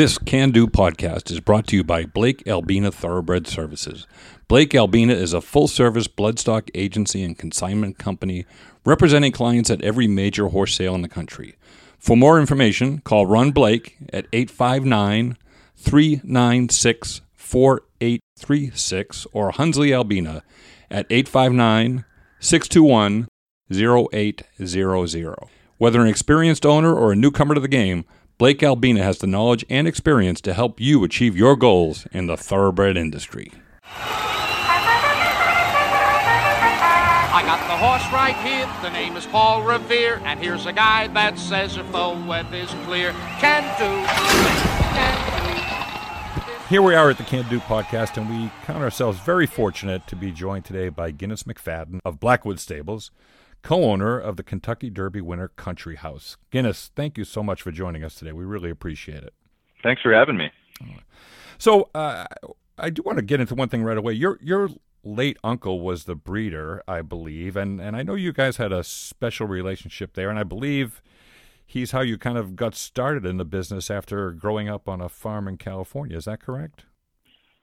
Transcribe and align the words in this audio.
This 0.00 0.16
Can 0.16 0.50
Do 0.50 0.66
podcast 0.66 1.30
is 1.30 1.40
brought 1.40 1.66
to 1.66 1.76
you 1.76 1.84
by 1.84 2.06
Blake 2.06 2.48
Albina 2.48 2.90
Thoroughbred 2.90 3.46
Services. 3.46 4.06
Blake 4.48 4.74
Albina 4.74 5.12
is 5.12 5.34
a 5.34 5.42
full 5.42 5.68
service 5.68 6.08
bloodstock 6.08 6.70
agency 6.74 7.22
and 7.22 7.36
consignment 7.36 7.98
company 7.98 8.46
representing 8.86 9.30
clients 9.30 9.68
at 9.68 9.82
every 9.82 10.06
major 10.06 10.48
horse 10.48 10.74
sale 10.74 10.94
in 10.94 11.02
the 11.02 11.08
country. 11.08 11.54
For 11.98 12.16
more 12.16 12.40
information, 12.40 13.00
call 13.00 13.26
Ron 13.26 13.50
Blake 13.50 13.98
at 14.10 14.26
859 14.32 15.36
396 15.76 17.20
4836 17.34 19.26
or 19.34 19.52
Hunsley 19.52 19.94
Albina 19.94 20.42
at 20.90 21.04
859 21.10 22.06
621 22.38 23.28
0800. 23.70 25.36
Whether 25.76 26.00
an 26.00 26.08
experienced 26.08 26.64
owner 26.64 26.94
or 26.94 27.12
a 27.12 27.16
newcomer 27.16 27.54
to 27.54 27.60
the 27.60 27.68
game, 27.68 28.06
Blake 28.40 28.62
Albina 28.62 29.02
has 29.02 29.18
the 29.18 29.26
knowledge 29.26 29.66
and 29.68 29.86
experience 29.86 30.40
to 30.40 30.54
help 30.54 30.80
you 30.80 31.04
achieve 31.04 31.36
your 31.36 31.56
goals 31.56 32.06
in 32.10 32.26
the 32.26 32.38
thoroughbred 32.38 32.96
industry. 32.96 33.52
I 33.84 34.22
got 37.44 37.58
the 37.68 37.76
horse 37.76 38.10
right 38.10 38.34
here. 38.36 38.66
The 38.80 38.88
name 38.94 39.14
is 39.18 39.26
Paul 39.26 39.62
Revere. 39.62 40.22
And 40.24 40.40
here's 40.40 40.64
a 40.64 40.72
guy 40.72 41.08
that 41.08 41.38
says 41.38 41.76
if 41.76 41.92
the 41.92 42.18
weather 42.26 42.56
is 42.56 42.70
clear, 42.86 43.12
can 43.40 43.62
do. 43.78 44.06
Can 44.96 45.14
do. 46.56 46.64
Here 46.70 46.80
we 46.80 46.94
are 46.94 47.10
at 47.10 47.18
the 47.18 47.24
Can 47.24 47.46
Do 47.50 47.60
podcast, 47.60 48.16
and 48.16 48.30
we 48.30 48.50
count 48.64 48.82
ourselves 48.82 49.20
very 49.20 49.46
fortunate 49.46 50.06
to 50.06 50.16
be 50.16 50.32
joined 50.32 50.64
today 50.64 50.88
by 50.88 51.10
Guinness 51.10 51.42
McFadden 51.42 52.00
of 52.06 52.18
Blackwood 52.18 52.58
Stables 52.58 53.10
co 53.62 53.84
owner 53.84 54.18
of 54.18 54.36
the 54.36 54.42
Kentucky 54.42 54.90
Derby 54.90 55.20
winner 55.20 55.48
Country 55.48 55.96
House. 55.96 56.36
Guinness, 56.50 56.90
thank 56.94 57.18
you 57.18 57.24
so 57.24 57.42
much 57.42 57.62
for 57.62 57.70
joining 57.70 58.04
us 58.04 58.14
today. 58.14 58.32
We 58.32 58.44
really 58.44 58.70
appreciate 58.70 59.22
it. 59.22 59.34
Thanks 59.82 60.02
for 60.02 60.12
having 60.12 60.36
me. 60.36 60.50
So, 61.58 61.90
uh, 61.94 62.24
I 62.78 62.90
do 62.90 63.02
want 63.02 63.18
to 63.18 63.22
get 63.22 63.40
into 63.40 63.54
one 63.54 63.68
thing 63.68 63.82
right 63.82 63.98
away. 63.98 64.14
Your 64.14 64.38
your 64.42 64.70
late 65.04 65.38
uncle 65.44 65.80
was 65.80 66.04
the 66.04 66.14
breeder, 66.14 66.82
I 66.88 67.02
believe, 67.02 67.56
and 67.56 67.80
and 67.80 67.96
I 67.96 68.02
know 68.02 68.14
you 68.14 68.32
guys 68.32 68.56
had 68.56 68.72
a 68.72 68.82
special 68.82 69.46
relationship 69.46 70.14
there, 70.14 70.30
and 70.30 70.38
I 70.38 70.44
believe 70.44 71.02
he's 71.66 71.92
how 71.92 72.00
you 72.00 72.18
kind 72.18 72.38
of 72.38 72.56
got 72.56 72.74
started 72.74 73.24
in 73.26 73.36
the 73.36 73.44
business 73.44 73.90
after 73.90 74.32
growing 74.32 74.68
up 74.68 74.88
on 74.88 75.00
a 75.00 75.08
farm 75.08 75.46
in 75.46 75.56
California. 75.56 76.16
Is 76.16 76.24
that 76.24 76.40
correct? 76.40 76.84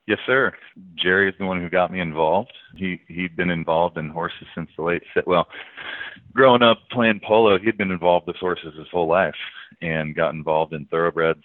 Yes, 0.08 0.20
sir. 0.26 0.54
Jerry 0.96 1.28
is 1.28 1.36
the 1.38 1.46
one 1.46 1.62
who 1.62 1.70
got 1.70 1.92
me 1.92 2.00
involved. 2.00 2.54
He 2.76 3.02
he'd 3.08 3.36
been 3.36 3.50
involved 3.50 3.98
in 3.98 4.10
horses 4.10 4.48
since 4.56 4.70
the 4.78 4.84
late 4.84 5.04
well, 5.26 5.48
growing 6.34 6.62
up 6.62 6.80
playing 6.92 7.22
polo, 7.26 7.58
he'd 7.60 7.78
been 7.78 7.92
involved 7.92 8.28
with 8.28 8.36
horses 8.38 8.76
his 8.78 8.88
whole 8.92 9.08
life, 9.08 9.36
and 9.82 10.16
got 10.16 10.34
involved 10.34 10.74
in 10.74 10.86
thoroughbreds 10.86 11.44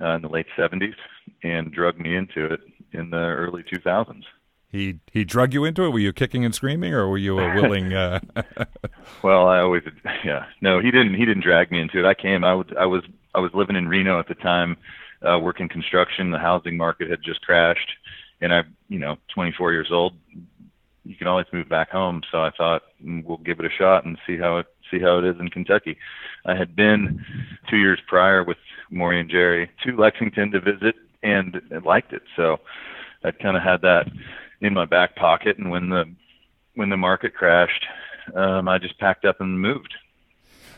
uh, 0.00 0.14
in 0.14 0.22
the 0.22 0.28
late 0.28 0.46
'70s, 0.56 0.94
and 1.42 1.72
drugged 1.72 2.00
me 2.00 2.16
into 2.16 2.46
it 2.46 2.60
in 2.92 3.10
the 3.10 3.16
early 3.16 3.62
2000s. 3.62 4.22
He 4.68 4.98
he 5.12 5.24
drug 5.24 5.54
you 5.54 5.64
into 5.64 5.84
it. 5.84 5.90
Were 5.90 5.98
you 5.98 6.12
kicking 6.12 6.44
and 6.44 6.54
screaming, 6.54 6.92
or 6.92 7.08
were 7.08 7.18
you 7.18 7.38
a 7.38 7.54
willing? 7.54 7.94
Uh... 7.94 8.20
well, 9.22 9.46
I 9.46 9.60
always 9.60 9.82
yeah 10.24 10.46
no 10.60 10.80
he 10.80 10.90
didn't 10.90 11.14
he 11.14 11.24
didn't 11.24 11.44
drag 11.44 11.70
me 11.70 11.80
into 11.80 11.98
it. 11.98 12.04
I 12.04 12.14
came 12.14 12.42
I 12.44 12.54
was 12.54 12.66
I 12.78 12.84
was 12.84 13.02
I 13.34 13.38
was 13.38 13.52
living 13.54 13.76
in 13.76 13.86
Reno 13.86 14.18
at 14.18 14.28
the 14.28 14.34
time 14.34 14.76
uh, 15.22 15.38
working 15.38 15.68
construction. 15.68 16.30
The 16.30 16.38
housing 16.38 16.76
market 16.76 17.10
had 17.10 17.22
just 17.22 17.42
crashed, 17.42 17.90
and 18.40 18.52
I, 18.52 18.62
you 18.88 18.98
know, 18.98 19.16
24 19.34 19.72
years 19.72 19.88
old. 19.90 20.14
You 21.06 21.14
can 21.16 21.26
always 21.26 21.46
move 21.52 21.68
back 21.68 21.90
home. 21.90 22.22
So 22.30 22.38
I 22.38 22.50
thought 22.50 22.82
mm, 23.04 23.24
we'll 23.24 23.38
give 23.38 23.60
it 23.60 23.66
a 23.66 23.70
shot 23.70 24.04
and 24.04 24.18
see 24.26 24.36
how 24.36 24.58
it 24.58 24.66
see 24.90 25.00
how 25.00 25.18
it 25.18 25.24
is 25.24 25.36
in 25.40 25.48
Kentucky. 25.48 25.96
I 26.44 26.54
had 26.54 26.76
been 26.76 27.24
two 27.68 27.76
years 27.76 28.00
prior 28.06 28.44
with 28.44 28.58
Maury 28.90 29.20
and 29.20 29.30
Jerry 29.30 29.70
to 29.84 29.96
Lexington 29.96 30.50
to 30.52 30.60
visit 30.60 30.94
and 31.22 31.60
liked 31.84 32.12
it. 32.12 32.22
So 32.36 32.58
I 33.24 33.30
kind 33.32 33.56
of 33.56 33.62
had 33.62 33.82
that 33.82 34.06
in 34.60 34.74
my 34.74 34.84
back 34.84 35.16
pocket. 35.16 35.58
And 35.58 35.70
when 35.70 35.88
the 35.88 36.04
when 36.74 36.90
the 36.90 36.96
market 36.96 37.34
crashed, 37.34 37.86
um, 38.34 38.68
I 38.68 38.78
just 38.78 38.98
packed 38.98 39.24
up 39.24 39.40
and 39.40 39.60
moved. 39.60 39.94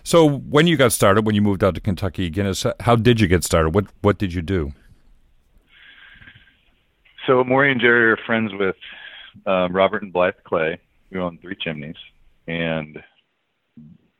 So 0.02 0.26
when 0.26 0.66
you 0.66 0.76
got 0.76 0.92
started, 0.92 1.26
when 1.26 1.34
you 1.34 1.42
moved 1.42 1.62
out 1.62 1.74
to 1.74 1.80
Kentucky 1.80 2.30
Guinness, 2.30 2.64
how 2.80 2.96
did 2.96 3.20
you 3.20 3.26
get 3.26 3.44
started? 3.44 3.74
What 3.74 3.86
what 4.00 4.18
did 4.18 4.32
you 4.32 4.42
do? 4.42 4.72
So 7.26 7.44
Maury 7.44 7.70
and 7.70 7.80
Jerry 7.80 8.10
are 8.10 8.16
friends 8.16 8.52
with 8.54 8.76
um, 9.46 9.74
Robert 9.74 10.02
and 10.02 10.12
Blythe 10.12 10.34
Clay, 10.44 10.78
who 11.12 11.20
own 11.20 11.38
Three 11.38 11.56
Chimneys, 11.56 11.96
and 12.46 13.02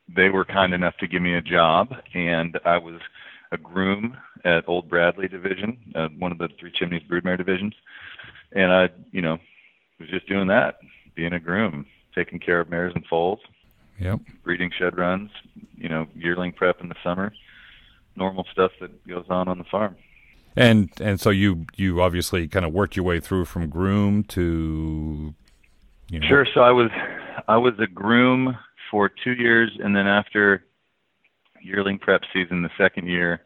they 0.08 0.28
were 0.28 0.44
kind 0.44 0.72
enough 0.72 0.96
to 0.98 1.06
give 1.06 1.22
me 1.22 1.34
a 1.34 1.42
job, 1.42 1.94
and 2.14 2.58
I 2.64 2.78
was 2.78 3.00
a 3.52 3.58
groom 3.58 4.16
at 4.44 4.68
Old 4.68 4.88
Bradley 4.88 5.28
Division, 5.28 5.78
uh, 5.94 6.08
one 6.18 6.32
of 6.32 6.38
the 6.38 6.48
Three 6.58 6.72
Chimneys 6.72 7.02
broodmare 7.08 7.38
divisions, 7.38 7.74
and 8.52 8.72
I, 8.72 8.90
you 9.10 9.22
know, 9.22 9.38
was 9.98 10.08
just 10.08 10.28
doing 10.28 10.48
that, 10.48 10.78
being 11.14 11.32
a 11.32 11.40
groom, 11.40 11.86
taking 12.14 12.38
care 12.38 12.60
of 12.60 12.70
mares 12.70 12.92
and 12.94 13.04
foals, 13.06 13.40
Yep. 13.98 14.20
Breeding 14.44 14.70
shed 14.76 14.96
runs, 14.96 15.30
you 15.76 15.88
know, 15.88 16.06
yearling 16.14 16.52
prep 16.52 16.80
in 16.80 16.88
the 16.88 16.94
summer, 17.02 17.32
normal 18.16 18.46
stuff 18.52 18.70
that 18.80 19.06
goes 19.06 19.26
on 19.28 19.48
on 19.48 19.58
the 19.58 19.64
farm. 19.64 19.96
And 20.58 20.90
and 21.00 21.20
so 21.20 21.30
you 21.30 21.66
you 21.76 22.02
obviously 22.02 22.48
kind 22.48 22.66
of 22.66 22.72
worked 22.72 22.96
your 22.96 23.04
way 23.04 23.20
through 23.20 23.44
from 23.44 23.68
groom 23.68 24.24
to 24.24 25.32
you 26.10 26.20
know. 26.20 26.26
Sure. 26.26 26.46
So 26.52 26.62
I 26.62 26.72
was 26.72 26.90
I 27.46 27.56
was 27.56 27.74
a 27.78 27.86
groom 27.86 28.56
for 28.90 29.08
two 29.08 29.34
years, 29.34 29.70
and 29.82 29.94
then 29.94 30.08
after 30.08 30.64
yearling 31.62 31.98
prep 31.98 32.22
season, 32.32 32.62
the 32.62 32.70
second 32.76 33.06
year, 33.06 33.42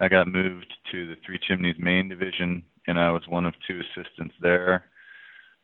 I 0.00 0.08
got 0.08 0.26
moved 0.26 0.72
to 0.90 1.06
the 1.06 1.14
Three 1.24 1.38
Chimneys 1.46 1.76
main 1.78 2.08
division, 2.08 2.64
and 2.88 2.98
I 2.98 3.12
was 3.12 3.22
one 3.28 3.44
of 3.44 3.54
two 3.66 3.80
assistants 3.80 4.34
there. 4.40 4.84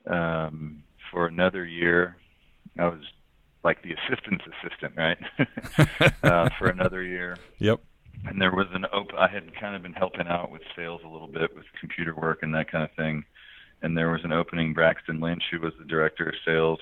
Um, 0.07 0.85
for 1.11 1.27
another 1.27 1.65
year, 1.65 2.17
I 2.79 2.87
was 2.87 3.01
like 3.65 3.83
the 3.83 3.95
assistant's 3.95 4.45
assistant, 4.63 4.95
right? 4.97 5.19
uh, 6.23 6.51
for 6.59 6.69
another 6.69 7.03
year. 7.03 7.37
Yep. 7.59 7.81
And 8.27 8.41
there 8.41 8.53
was 8.53 8.67
an 8.73 8.87
open. 8.93 9.17
I 9.19 9.29
had 9.29 9.55
kind 9.59 9.77
of 9.77 9.83
been 9.83 9.93
helping 9.93 10.27
out 10.27 10.51
with 10.51 10.63
sales 10.75 11.03
a 11.05 11.09
little 11.09 11.29
bit 11.29 11.55
with 11.55 11.65
computer 11.79 12.15
work 12.15 12.43
and 12.43 12.55
that 12.55 12.71
kind 12.71 12.85
of 12.85 12.91
thing. 12.93 13.25
And 13.83 13.97
there 13.97 14.11
was 14.11 14.25
an 14.25 14.33
opening. 14.33 14.73
Braxton 14.73 15.21
Lynch, 15.21 15.43
who 15.51 15.61
was 15.61 15.73
the 15.79 15.85
director 15.85 16.29
of 16.29 16.35
sales, 16.45 16.81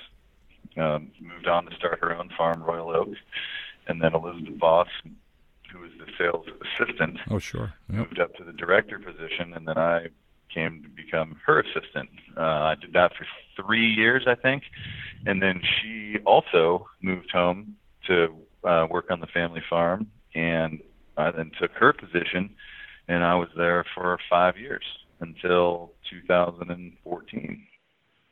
um, 0.76 1.10
moved 1.20 1.48
on 1.48 1.66
to 1.66 1.74
start 1.76 1.98
her 2.00 2.14
own 2.16 2.30
farm, 2.36 2.62
Royal 2.62 2.90
Oak. 2.90 3.08
And 3.88 4.00
then 4.00 4.14
Elizabeth 4.14 4.58
Boss, 4.58 4.88
who 5.72 5.80
was 5.80 5.90
the 5.98 6.06
sales 6.16 6.46
assistant, 6.78 7.18
oh 7.30 7.38
sure, 7.38 7.72
yep. 7.88 7.98
moved 7.98 8.20
up 8.20 8.34
to 8.36 8.44
the 8.44 8.52
director 8.52 8.98
position. 8.98 9.54
And 9.54 9.66
then 9.66 9.78
I 9.78 10.06
came 10.52 10.82
to 10.82 10.88
become 10.88 11.36
her 11.46 11.60
assistant. 11.60 12.10
Uh, 12.36 12.40
I 12.40 12.74
did 12.80 12.92
that 12.92 13.12
for 13.16 13.26
three 13.56 13.86
years, 13.86 14.24
I 14.26 14.34
think, 14.34 14.64
and 15.26 15.42
then 15.42 15.60
she 15.62 16.18
also 16.24 16.86
moved 17.00 17.30
home 17.30 17.76
to 18.06 18.36
uh, 18.64 18.86
work 18.90 19.10
on 19.10 19.20
the 19.20 19.26
family 19.28 19.62
farm, 19.68 20.08
and 20.34 20.80
I 21.16 21.30
then 21.30 21.50
took 21.60 21.72
her 21.72 21.92
position, 21.92 22.50
and 23.08 23.24
I 23.24 23.34
was 23.34 23.48
there 23.56 23.84
for 23.94 24.18
five 24.30 24.56
years 24.56 24.84
until 25.20 25.92
2014, 26.10 27.66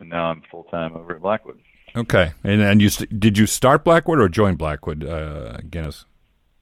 and 0.01 0.09
now 0.09 0.25
I'm 0.27 0.43
full 0.51 0.65
time 0.65 0.97
over 0.97 1.15
at 1.15 1.23
Blackwood. 1.23 1.59
Okay, 1.97 2.33
and 2.45 2.61
and 2.61 2.81
you 2.81 2.89
st- 2.89 3.19
did 3.19 3.37
you 3.37 3.47
start 3.47 3.85
Blackwood 3.85 4.21
or 4.21 4.29
join 4.29 4.55
Blackwood, 4.55 5.05
uh, 5.05 5.59
Guinness? 5.69 6.05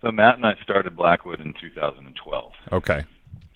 So 0.00 0.10
Matt 0.10 0.36
and 0.36 0.46
I 0.46 0.54
started 0.62 0.96
Blackwood 0.96 1.40
in 1.40 1.54
2012. 1.60 2.52
Okay. 2.72 3.04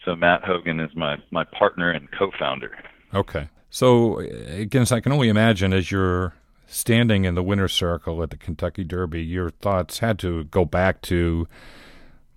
So 0.04 0.16
Matt 0.16 0.42
Hogan 0.44 0.80
is 0.80 0.90
my 0.94 1.16
my 1.30 1.44
partner 1.44 1.90
and 1.90 2.08
co-founder. 2.10 2.72
Okay. 3.14 3.48
So 3.70 4.18
again, 4.18 4.86
I 4.90 5.00
can 5.00 5.12
only 5.12 5.28
imagine 5.28 5.72
as 5.72 5.90
you're 5.90 6.34
standing 6.66 7.24
in 7.24 7.34
the 7.34 7.42
winner's 7.42 7.72
circle 7.72 8.22
at 8.22 8.30
the 8.30 8.36
Kentucky 8.36 8.84
Derby, 8.84 9.22
your 9.22 9.50
thoughts 9.50 9.98
had 9.98 10.18
to 10.20 10.44
go 10.44 10.64
back 10.64 11.00
to 11.02 11.46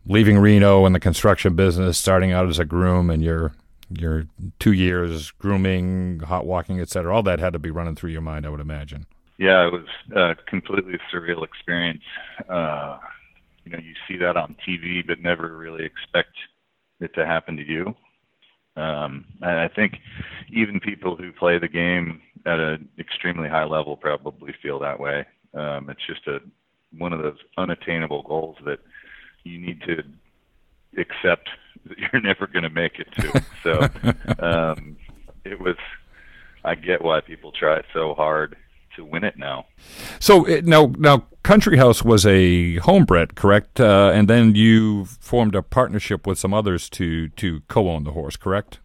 leaving 0.05 0.37
Reno 0.37 0.85
and 0.85 0.93
the 0.93 0.99
construction 0.99 1.55
business, 1.55 1.97
starting 1.97 2.31
out 2.31 2.47
as 2.47 2.59
a 2.59 2.65
groom, 2.65 3.09
and 3.09 3.23
your 3.23 3.53
your 3.89 4.25
two 4.59 4.71
years 4.71 5.31
grooming, 5.31 6.19
hot 6.21 6.45
walking, 6.45 6.79
etc. 6.79 7.13
All 7.13 7.23
that 7.23 7.39
had 7.39 7.53
to 7.53 7.59
be 7.59 7.71
running 7.71 7.95
through 7.95 8.11
your 8.11 8.21
mind, 8.21 8.45
I 8.45 8.49
would 8.49 8.59
imagine. 8.59 9.05
Yeah, 9.37 9.67
it 9.67 9.73
was 9.73 9.85
a 10.15 10.35
completely 10.47 10.97
surreal 11.13 11.43
experience. 11.43 12.03
Uh, 12.49 12.97
you 13.65 13.71
know, 13.71 13.79
you 13.79 13.93
see 14.07 14.17
that 14.17 14.37
on 14.37 14.55
TV, 14.67 15.05
but 15.05 15.19
never 15.19 15.57
really 15.57 15.83
expect 15.83 16.35
it 16.99 17.13
to 17.15 17.25
happen 17.25 17.57
to 17.57 17.67
you. 17.67 17.95
Um, 18.77 19.25
and 19.41 19.59
I 19.59 19.67
think 19.67 19.97
even 20.51 20.79
people 20.79 21.15
who 21.15 21.31
play 21.31 21.57
the 21.59 21.67
game 21.67 22.21
at 22.45 22.59
an 22.59 22.87
extremely 22.99 23.49
high 23.49 23.63
level 23.63 23.97
probably 23.97 24.53
feel 24.61 24.79
that 24.79 24.99
way. 24.99 25.25
Um, 25.53 25.89
it's 25.89 26.05
just 26.07 26.27
a 26.27 26.39
one 26.97 27.11
of 27.11 27.21
those 27.21 27.37
unattainable 27.57 28.23
goals 28.23 28.55
that 28.65 28.79
you 29.45 29.59
need 29.59 29.81
to 29.83 30.03
accept 30.97 31.49
that 31.87 31.97
you're 31.97 32.21
never 32.31 32.47
going 32.47 32.63
to 32.63 32.69
make 32.69 32.99
it 32.99 33.07
to. 33.13 33.41
So 33.63 33.81
um, 34.43 34.95
it 35.43 35.59
was. 35.59 35.75
I 36.63 36.75
get 36.75 37.01
why 37.03 37.21
people 37.21 37.51
try 37.51 37.81
so 37.93 38.13
hard 38.13 38.55
to 38.95 39.03
win 39.03 39.23
it 39.23 39.37
now. 39.37 39.65
So 40.19 40.41
now, 40.63 40.93
now 40.97 41.25
Country 41.43 41.77
House 41.77 42.03
was 42.03 42.25
a 42.27 42.77
homebred, 42.77 43.35
correct? 43.35 43.79
Uh, 43.79 44.11
and 44.13 44.27
then 44.27 44.53
you 44.55 45.05
formed 45.05 45.55
a 45.55 45.61
partnership 45.63 46.27
with 46.27 46.37
some 46.37 46.53
others 46.53 46.89
to 46.91 47.29
to 47.29 47.61
co-own 47.67 48.03
the 48.03 48.11
horse, 48.11 48.35
correct? 48.35 48.79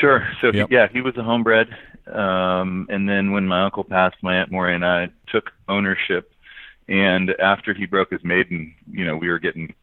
Sure. 0.00 0.26
So 0.40 0.50
Yep. 0.52 0.68
he, 0.70 0.74
yeah, 0.74 0.88
he 0.90 1.00
was 1.02 1.16
a 1.16 1.22
homebred, 1.22 1.68
um, 2.12 2.86
and 2.90 3.06
then 3.08 3.32
when 3.32 3.46
my 3.46 3.64
uncle 3.64 3.84
passed, 3.84 4.16
my 4.22 4.36
aunt 4.36 4.50
Maury 4.50 4.74
and 4.74 4.84
I 4.84 5.08
took 5.28 5.52
ownership. 5.68 6.32
And 6.88 7.30
after 7.40 7.74
he 7.74 7.84
broke 7.86 8.10
his 8.10 8.22
maiden, 8.24 8.74
you 8.90 9.04
know, 9.04 9.16
we 9.16 9.28
were 9.28 9.38
getting 9.40 9.74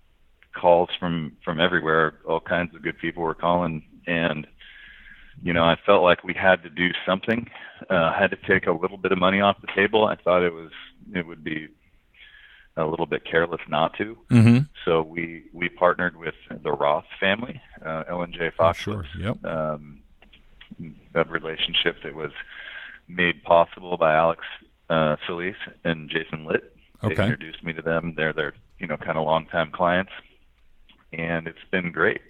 calls 0.54 0.90
from 1.00 1.38
from 1.44 1.60
everywhere. 1.60 2.16
All 2.28 2.40
kinds 2.40 2.76
of 2.76 2.82
good 2.82 2.98
people 2.98 3.24
were 3.24 3.36
calling, 3.36 3.84
and 4.08 4.48
you 5.42 5.54
know, 5.54 5.64
I 5.64 5.78
felt 5.86 6.04
like 6.04 6.24
we 6.24 6.34
had 6.34 6.64
to 6.64 6.70
do 6.70 6.90
something. 7.06 7.50
Uh, 7.90 8.12
I 8.16 8.18
had 8.20 8.32
to 8.32 8.38
take 8.48 8.68
a 8.68 8.72
little 8.72 8.98
bit 8.98 9.12
of 9.12 9.18
money 9.18 9.42
off 9.42 9.60
the 9.62 9.68
table. 9.76 10.06
I 10.06 10.16
thought 10.16 10.44
it 10.44 10.54
was 10.54 10.72
it 11.14 11.26
would 11.26 11.44
be 11.44 11.68
a 12.78 12.86
little 12.86 13.06
bit 13.06 13.24
careless 13.26 13.62
not 13.68 13.96
to. 13.98 14.18
Mm-hmm. 14.32 14.58
So 14.86 15.02
we 15.02 15.44
we 15.54 15.70
partnered 15.70 16.18
with 16.18 16.36
the 16.50 16.72
Roth 16.72 17.06
family, 17.20 17.62
uh, 17.86 18.04
LNJ 18.10 18.54
Fox 18.54 18.80
sure. 18.80 19.06
Yep. 19.18 19.44
um, 19.46 20.00
a 21.14 21.24
relationship 21.26 21.98
that 22.04 22.16
was 22.16 22.32
made 23.08 23.44
possible 23.44 23.98
by 23.98 24.16
Alex 24.16 24.44
uh, 24.90 25.18
Solis 25.28 25.56
and 25.84 26.10
Jason 26.10 26.46
Litt. 26.46 26.76
They 27.02 27.10
introduced 27.10 27.64
me 27.64 27.74
to 27.74 27.82
them. 27.82 28.14
They're 28.16 28.34
their 28.34 28.54
you 28.80 28.88
know 28.88 28.98
kind 28.98 29.18
of 29.18 29.26
longtime 29.26 29.72
clients, 29.72 30.12
and 31.14 31.48
it's 31.48 31.64
been 31.72 31.92
great. 31.92 32.22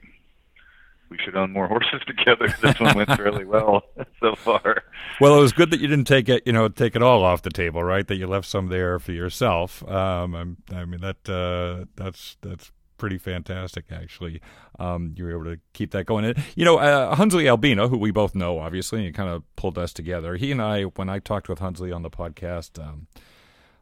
We 1.10 1.18
should 1.24 1.36
own 1.36 1.52
more 1.52 1.68
horses 1.70 2.02
together. 2.08 2.54
This 2.62 2.80
one 2.80 2.96
went 2.96 3.18
really 3.20 3.46
well 3.46 3.84
so 4.20 4.36
far. 4.36 4.84
Well, 5.20 5.38
it 5.38 5.42
was 5.42 5.54
good 5.54 5.72
that 5.72 5.80
you 5.80 5.88
didn't 5.88 6.08
take 6.08 6.30
it, 6.30 6.44
you 6.46 6.54
know, 6.54 6.68
take 6.70 6.96
it 6.96 7.04
all 7.04 7.24
off 7.24 7.42
the 7.42 7.50
table, 7.50 7.84
right? 7.84 8.08
That 8.08 8.16
you 8.16 8.28
left 8.28 8.48
some 8.48 8.68
there 8.68 9.00
for 9.00 9.12
yourself. 9.12 9.88
Um, 9.88 10.58
I 10.72 10.86
mean, 10.86 11.02
that 11.02 11.30
uh, 11.30 11.86
that's 11.96 12.38
that's 12.42 12.72
pretty 12.98 13.18
fantastic, 13.18 13.86
actually. 13.92 14.42
Um, 14.80 15.14
you 15.18 15.26
were 15.26 15.32
able 15.32 15.56
to 15.56 15.60
keep 15.74 15.92
that 15.92 16.06
going. 16.06 16.26
And, 16.26 16.42
you 16.56 16.64
know, 16.64 16.78
uh, 16.78 17.16
Hunsley 17.16 17.50
Albina, 17.50 17.90
who 17.90 17.98
we 17.98 18.12
both 18.12 18.34
know, 18.34 18.60
obviously, 18.60 19.06
and 19.06 19.14
kind 19.14 19.30
of 19.30 19.44
pulled 19.58 19.78
us 19.78 19.92
together. 19.92 20.38
He 20.38 20.52
and 20.52 20.62
I, 20.62 20.84
when 20.84 21.10
I 21.10 21.20
talked 21.20 21.50
with 21.50 21.60
Hunsley 21.60 21.94
on 21.94 22.02
the 22.02 22.10
podcast 22.10 22.82
um, 22.82 23.08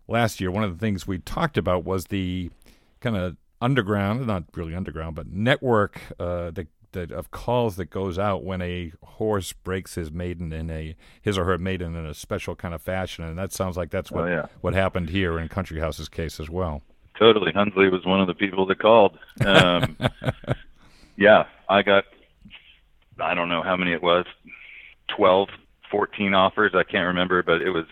last 0.07 0.42
year, 0.42 0.50
one 0.50 0.63
of 0.63 0.74
the 0.74 0.80
things 0.83 1.06
we 1.06 1.19
talked 1.19 1.57
about 1.57 1.86
was 1.86 2.06
the 2.06 2.50
kind 3.00 3.15
of 3.15 3.38
underground, 3.62 4.25
not 4.28 4.46
really 4.56 4.75
underground, 4.75 5.16
but 5.16 5.28
network 5.28 6.02
uh, 6.19 6.52
that, 6.52 6.68
that 6.94 7.12
of 7.12 7.31
calls 7.31 7.75
that 7.78 7.86
goes 7.90 8.19
out 8.19 8.44
when 8.44 8.62
a 8.62 8.92
horse 9.04 9.54
breaks 9.54 9.96
his 9.96 10.12
maiden 10.12 10.52
in 10.52 10.69
a 10.69 10.96
his 11.22 11.38
or 11.38 11.46
her 11.46 11.58
maiden 11.58 11.96
in 11.96 12.06
a 12.06 12.13
special 12.13 12.56
kind 12.56 12.74
of 12.74 12.81
fashion, 12.81 13.24
and 13.24 13.38
that 13.38 13.54
sounds 13.54 13.78
like 13.78 13.92
that's 13.92 14.12
what 14.12 14.25
Oh, 14.25 14.28
yeah. 14.28 14.46
what 14.62 14.74
happened 14.74 15.10
here 15.10 15.40
in 15.40 15.48
Country 15.48 15.80
House's 15.80 16.10
case 16.10 16.40
as 16.40 16.50
well. 16.50 16.81
Totally. 17.19 17.52
Hunsley 17.52 17.92
was 17.92 18.04
one 18.06 18.19
of 18.19 18.28
the 18.28 18.34
people 18.34 18.66
that 18.66 18.80
called. 18.80 19.18
Um, 19.46 19.96
yeah, 21.18 21.46
I 21.69 21.84
got, 21.84 22.06
I 23.19 23.34
don't 23.36 23.50
know 23.50 23.62
how 23.62 23.75
many 23.78 23.92
it 23.94 24.02
was, 24.02 24.25
12, 25.16 25.50
14 25.92 26.34
offers. 26.34 26.72
I 26.74 26.84
can't 26.84 27.07
remember, 27.07 27.44
but 27.44 27.62
it 27.62 27.69
was, 27.69 27.86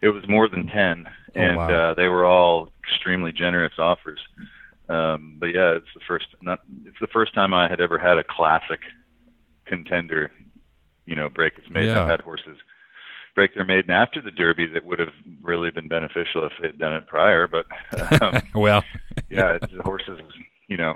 it 0.00 0.08
was 0.08 0.26
more 0.28 0.48
than 0.48 0.68
10. 0.68 1.04
Oh, 1.06 1.12
And 1.34 1.56
wow. 1.56 1.90
uh, 1.90 1.94
they 1.94 2.08
were 2.08 2.24
all 2.24 2.70
extremely 2.82 3.32
generous 3.32 3.74
offers. 3.78 4.20
Um, 4.88 5.36
but 5.38 5.46
yeah, 5.46 5.76
it's 5.76 5.86
the 5.94 6.00
first, 6.06 6.26
not, 6.42 6.60
it's 6.84 6.98
the 7.00 7.06
first 7.06 7.34
time 7.34 7.54
I 7.54 7.68
had 7.68 7.80
ever 7.80 7.98
had 7.98 8.18
a 8.18 8.24
classic 8.24 8.80
contender, 9.64 10.30
you 11.06 11.16
know, 11.16 11.28
break 11.28 11.56
its 11.56 11.70
maiden. 11.70 11.94
Yeah. 11.94 12.02
I've 12.02 12.08
had 12.08 12.20
horses 12.20 12.58
break 13.34 13.54
their 13.54 13.64
maiden 13.64 13.90
after 13.90 14.20
the 14.20 14.30
Derby 14.30 14.66
that 14.66 14.84
would 14.84 14.98
have 14.98 15.12
really 15.42 15.70
been 15.70 15.88
beneficial 15.88 16.44
if 16.44 16.52
they'd 16.60 16.78
done 16.78 16.94
it 16.94 17.06
prior. 17.06 17.46
But 17.48 17.66
um, 18.22 18.42
well, 18.54 18.84
yeah, 19.30 19.58
it's, 19.60 19.72
the 19.72 19.82
horses, 19.82 20.20
you 20.68 20.76
know, 20.76 20.94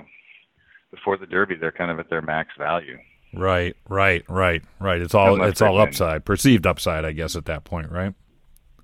before 0.91 1.17
the 1.17 1.25
Derby, 1.25 1.55
they're 1.55 1.71
kind 1.71 1.91
of 1.91 1.99
at 1.99 2.09
their 2.09 2.21
max 2.21 2.49
value. 2.57 2.97
right, 3.33 3.75
right, 3.89 4.23
right, 4.29 4.63
right. 4.79 5.01
It's 5.01 5.15
all 5.15 5.35
Unless 5.35 5.49
it's 5.49 5.61
all 5.61 5.79
upside, 5.79 6.25
perceived 6.25 6.67
upside, 6.67 7.05
I 7.05 7.11
guess, 7.11 7.35
at 7.35 7.45
that 7.45 7.63
point, 7.63 7.91
right? 7.91 8.13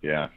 Yeah. 0.02 0.30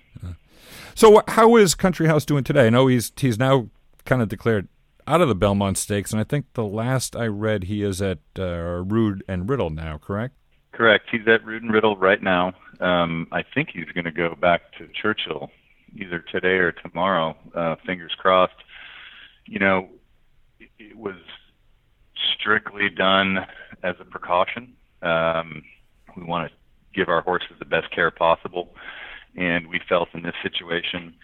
So, 0.95 1.23
how 1.29 1.57
is 1.57 1.75
Country 1.75 2.07
House 2.07 2.25
doing 2.25 2.45
today? 2.45 2.67
I 2.67 2.71
know 2.71 2.87
he's 2.87 3.13
he's 3.17 3.39
now 3.39 3.69
kind 4.07 4.23
of 4.23 4.29
declared 4.29 4.69
out 5.07 5.21
of 5.21 5.29
the 5.29 5.35
Belmont 5.35 5.79
Stakes, 5.79 6.13
and 6.13 6.21
I 6.21 6.25
think 6.25 6.47
the 6.55 6.65
last 6.65 7.15
I 7.15 7.27
read, 7.27 7.65
he 7.65 7.83
is 7.83 8.03
at 8.03 8.19
uh, 8.39 8.83
Rood 8.85 9.23
and 9.29 9.49
Riddle 9.49 9.71
now. 9.71 9.99
Correct? 9.99 10.35
Correct. 10.73 11.07
He's 11.11 11.27
at 11.27 11.45
Rood 11.45 11.63
and 11.63 11.73
Riddle 11.73 11.97
right 11.97 12.23
now. 12.23 12.53
Um, 12.81 13.29
I 13.33 13.43
think 13.43 13.71
he's 13.73 13.87
going 13.95 14.05
to 14.05 14.13
go 14.13 14.35
back 14.35 14.73
to 14.79 14.89
Churchill 15.01 15.51
either 15.97 16.19
today 16.19 16.57
or 16.59 16.73
tomorrow. 16.73 17.37
Uh, 17.55 17.77
fingers 17.87 18.15
crossed. 18.19 18.55
You 19.47 19.59
know, 19.59 19.89
it, 20.61 20.69
it 20.79 20.97
was 20.97 21.17
strictly 22.35 22.89
done 22.91 23.47
as 23.83 23.95
a 24.01 24.05
precaution. 24.05 24.75
Um, 25.03 25.63
we 26.17 26.25
want 26.25 26.51
to 26.51 26.57
give 26.95 27.09
our 27.09 27.23
horses 27.23 27.53
the 27.59 27.65
best 27.65 27.91
care 27.91 28.11
possible, 28.11 28.75
and 29.37 29.69
we 29.69 29.81
felt 29.89 30.09
in 30.15 30.23
this 30.23 30.35
situation 30.43 31.15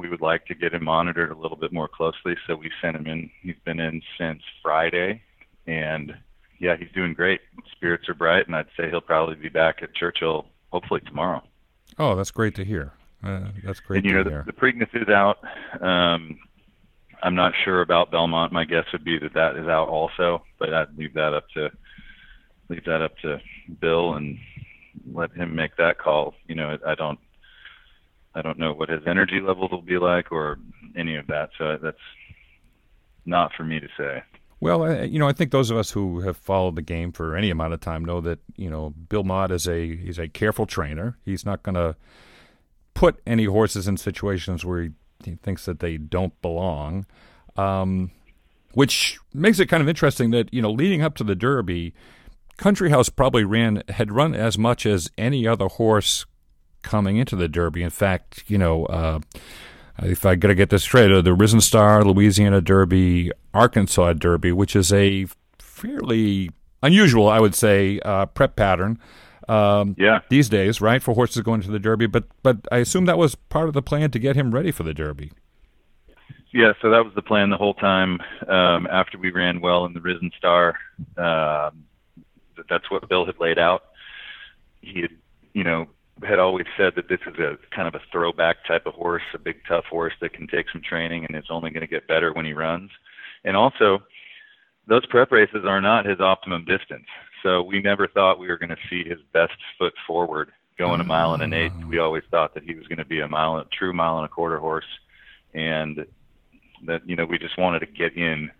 we 0.00 0.08
would 0.08 0.20
like 0.20 0.46
to 0.46 0.54
get 0.54 0.72
him 0.72 0.84
monitored 0.84 1.30
a 1.30 1.36
little 1.36 1.56
bit 1.56 1.72
more 1.72 1.88
closely. 1.88 2.36
So 2.46 2.56
we 2.56 2.70
sent 2.80 2.96
him 2.96 3.06
in. 3.06 3.30
He's 3.42 3.58
been 3.64 3.78
in 3.78 4.02
since 4.18 4.42
Friday, 4.62 5.22
and 5.66 6.14
yeah, 6.58 6.76
he's 6.76 6.90
doing 6.94 7.14
great. 7.14 7.40
Spirits 7.72 8.08
are 8.08 8.14
bright, 8.14 8.46
and 8.46 8.56
I'd 8.56 8.66
say 8.76 8.88
he'll 8.90 9.00
probably 9.00 9.36
be 9.36 9.48
back 9.48 9.82
at 9.82 9.94
Churchill 9.94 10.46
hopefully 10.72 11.00
tomorrow. 11.00 11.42
Oh, 11.98 12.14
that's 12.14 12.30
great 12.30 12.54
to 12.54 12.64
hear. 12.64 12.92
Uh, 13.22 13.48
that's 13.64 13.80
great 13.80 13.98
and 13.98 14.06
you 14.06 14.12
to 14.12 14.18
know, 14.18 14.24
the, 14.24 14.30
hear. 14.30 14.44
the 14.46 14.52
Preakness 14.52 15.02
is 15.02 15.08
out. 15.08 15.38
Um, 15.82 16.38
I'm 17.22 17.34
not 17.34 17.52
sure 17.64 17.82
about 17.82 18.10
Belmont. 18.10 18.52
My 18.52 18.64
guess 18.64 18.84
would 18.92 19.04
be 19.04 19.18
that 19.18 19.34
that 19.34 19.56
is 19.56 19.68
out 19.68 19.88
also, 19.88 20.42
but 20.58 20.72
I'd 20.72 20.96
leave 20.96 21.14
that 21.14 21.34
up 21.34 21.48
to 21.54 21.70
leave 22.70 22.84
that 22.84 23.02
up 23.02 23.18
to 23.18 23.40
Bill 23.80 24.14
and 24.14 24.38
let 25.12 25.32
him 25.32 25.54
make 25.54 25.76
that 25.76 25.98
call. 25.98 26.34
You 26.46 26.54
know, 26.54 26.78
I 26.86 26.94
don't 26.94 27.18
I 28.40 28.42
don't 28.42 28.58
know 28.58 28.72
what 28.72 28.88
his 28.88 29.02
energy 29.06 29.38
levels 29.38 29.70
will 29.70 29.82
be 29.82 29.98
like 29.98 30.32
or 30.32 30.58
any 30.96 31.16
of 31.16 31.26
that. 31.26 31.50
So 31.58 31.76
that's 31.82 31.98
not 33.26 33.52
for 33.54 33.64
me 33.64 33.80
to 33.80 33.88
say. 33.98 34.22
Well, 34.60 35.04
you 35.04 35.18
know, 35.18 35.28
I 35.28 35.34
think 35.34 35.50
those 35.50 35.70
of 35.70 35.76
us 35.76 35.90
who 35.90 36.20
have 36.20 36.38
followed 36.38 36.76
the 36.76 36.82
game 36.82 37.12
for 37.12 37.36
any 37.36 37.50
amount 37.50 37.74
of 37.74 37.80
time 37.80 38.02
know 38.02 38.22
that 38.22 38.38
you 38.56 38.70
know 38.70 38.90
Bill 38.90 39.24
Mott 39.24 39.50
is 39.50 39.68
a 39.68 39.94
he's 39.94 40.18
a 40.18 40.26
careful 40.28 40.64
trainer. 40.64 41.18
He's 41.22 41.44
not 41.44 41.62
going 41.62 41.74
to 41.74 41.96
put 42.94 43.20
any 43.26 43.44
horses 43.44 43.86
in 43.86 43.98
situations 43.98 44.64
where 44.64 44.82
he, 44.82 44.90
he 45.24 45.34
thinks 45.36 45.66
that 45.66 45.80
they 45.80 45.98
don't 45.98 46.40
belong, 46.40 47.04
um, 47.56 48.10
which 48.72 49.18
makes 49.34 49.60
it 49.60 49.66
kind 49.66 49.82
of 49.82 49.88
interesting 49.88 50.30
that 50.30 50.52
you 50.52 50.62
know 50.62 50.70
leading 50.70 51.02
up 51.02 51.14
to 51.16 51.24
the 51.24 51.34
Derby, 51.34 51.94
Country 52.56 52.88
House 52.88 53.10
probably 53.10 53.44
ran 53.44 53.82
had 53.90 54.12
run 54.12 54.34
as 54.34 54.56
much 54.56 54.86
as 54.86 55.10
any 55.18 55.46
other 55.46 55.68
horse 55.68 56.24
coming 56.82 57.16
into 57.16 57.36
the 57.36 57.48
Derby. 57.48 57.82
In 57.82 57.90
fact, 57.90 58.44
you 58.48 58.58
know. 58.58 58.86
Uh, 58.86 59.20
if 60.02 60.24
I 60.24 60.34
got 60.34 60.48
to 60.48 60.54
get 60.54 60.70
this 60.70 60.82
straight, 60.82 61.12
uh, 61.12 61.20
the 61.20 61.34
Risen 61.34 61.60
Star, 61.60 62.02
Louisiana 62.02 62.62
Derby, 62.62 63.32
Arkansas 63.52 64.14
Derby, 64.14 64.50
which 64.50 64.74
is 64.74 64.90
a 64.94 65.26
fairly 65.58 66.48
unusual, 66.82 67.28
I 67.28 67.38
would 67.38 67.54
say, 67.54 68.00
uh, 68.00 68.24
prep 68.24 68.56
pattern 68.56 68.98
um, 69.46 69.94
Yeah. 69.98 70.20
these 70.30 70.48
days, 70.48 70.80
right, 70.80 71.02
for 71.02 71.14
horses 71.14 71.42
going 71.42 71.60
to 71.60 71.70
the 71.70 71.78
Derby. 71.78 72.06
But 72.06 72.24
but 72.42 72.66
I 72.72 72.78
assume 72.78 73.04
that 73.06 73.18
was 73.18 73.34
part 73.34 73.68
of 73.68 73.74
the 73.74 73.82
plan 73.82 74.10
to 74.12 74.18
get 74.18 74.36
him 74.36 74.52
ready 74.54 74.70
for 74.70 74.84
the 74.84 74.94
Derby. 74.94 75.32
Yeah, 76.52 76.72
so 76.80 76.88
that 76.90 77.04
was 77.04 77.12
the 77.14 77.22
plan 77.22 77.50
the 77.50 77.58
whole 77.58 77.74
time. 77.74 78.20
Um, 78.48 78.86
after 78.90 79.18
we 79.18 79.30
ran 79.30 79.60
well 79.60 79.84
in 79.84 79.92
the 79.92 80.00
Risen 80.00 80.30
Star, 80.38 80.78
um, 81.18 81.84
that's 82.70 82.90
what 82.90 83.06
Bill 83.08 83.26
had 83.26 83.38
laid 83.38 83.58
out. 83.58 83.84
He 84.80 85.02
had, 85.02 85.10
you 85.52 85.62
know, 85.62 85.88
had 86.26 86.38
always 86.38 86.66
said 86.76 86.92
that 86.96 87.08
this 87.08 87.20
is 87.26 87.38
a 87.38 87.56
kind 87.74 87.88
of 87.88 87.94
a 87.94 88.00
throwback 88.12 88.56
type 88.66 88.86
of 88.86 88.94
horse, 88.94 89.22
a 89.34 89.38
big 89.38 89.56
tough 89.68 89.84
horse 89.86 90.12
that 90.20 90.32
can 90.32 90.46
take 90.46 90.66
some 90.72 90.82
training 90.82 91.24
and 91.24 91.36
is 91.36 91.50
only 91.50 91.70
going 91.70 91.80
to 91.82 91.86
get 91.86 92.06
better 92.08 92.32
when 92.32 92.44
he 92.44 92.52
runs. 92.52 92.90
And 93.44 93.56
also, 93.56 94.02
those 94.86 95.06
prep 95.06 95.32
races 95.32 95.64
are 95.64 95.80
not 95.80 96.04
his 96.04 96.20
optimum 96.20 96.64
distance. 96.64 97.06
So 97.42 97.62
we 97.62 97.80
never 97.80 98.06
thought 98.06 98.38
we 98.38 98.48
were 98.48 98.58
going 98.58 98.70
to 98.70 98.76
see 98.88 99.08
his 99.08 99.18
best 99.32 99.52
foot 99.78 99.94
forward 100.06 100.50
going 100.78 101.00
a 101.00 101.04
mile 101.04 101.34
and 101.34 101.42
an 101.42 101.52
eighth. 101.52 101.74
We 101.88 101.98
always 101.98 102.22
thought 102.30 102.54
that 102.54 102.64
he 102.64 102.74
was 102.74 102.86
going 102.86 102.98
to 102.98 103.04
be 103.04 103.20
a 103.20 103.28
mile, 103.28 103.56
a 103.58 103.64
true 103.66 103.92
mile 103.92 104.16
and 104.16 104.24
a 104.26 104.28
quarter 104.28 104.58
horse, 104.58 104.84
and 105.54 106.04
that 106.86 107.06
you 107.06 107.16
know 107.16 107.26
we 107.26 107.38
just 107.38 107.58
wanted 107.58 107.80
to 107.80 107.86
get 107.86 108.16
in. 108.16 108.50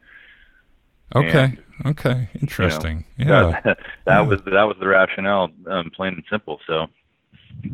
Okay, 1.17 1.57
okay, 1.87 2.29
interesting. 2.41 3.05
yeah, 3.17 3.61
That, 3.65 3.65
that 3.65 3.79
Yeah. 4.07 4.21
was 4.21 4.41
that 4.45 4.63
was 4.65 4.77
the 4.79 4.87
rationale, 4.87 5.51
um, 5.67 5.91
plain 5.97 6.13
and 6.15 6.25
simple. 6.31 6.61
So, 6.67 6.87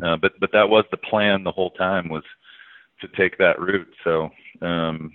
uh, 0.03 0.17
but 0.17 0.33
but 0.39 0.51
that 0.53 0.69
was 0.69 0.85
the 0.91 0.97
plan 0.97 1.43
the 1.43 1.51
whole 1.51 1.71
time 1.71 2.09
was 2.09 2.23
to 3.01 3.07
take 3.09 3.37
that 3.37 3.59
route. 3.59 3.87
So, 4.03 4.29
um, 4.61 5.11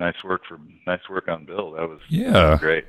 nice 0.00 0.16
work 0.24 0.42
for 0.48 0.58
nice 0.86 1.08
work 1.08 1.28
on 1.28 1.44
Bill. 1.44 1.72
That 1.72 1.88
was 1.88 2.00
yeah. 2.08 2.56
great. 2.58 2.84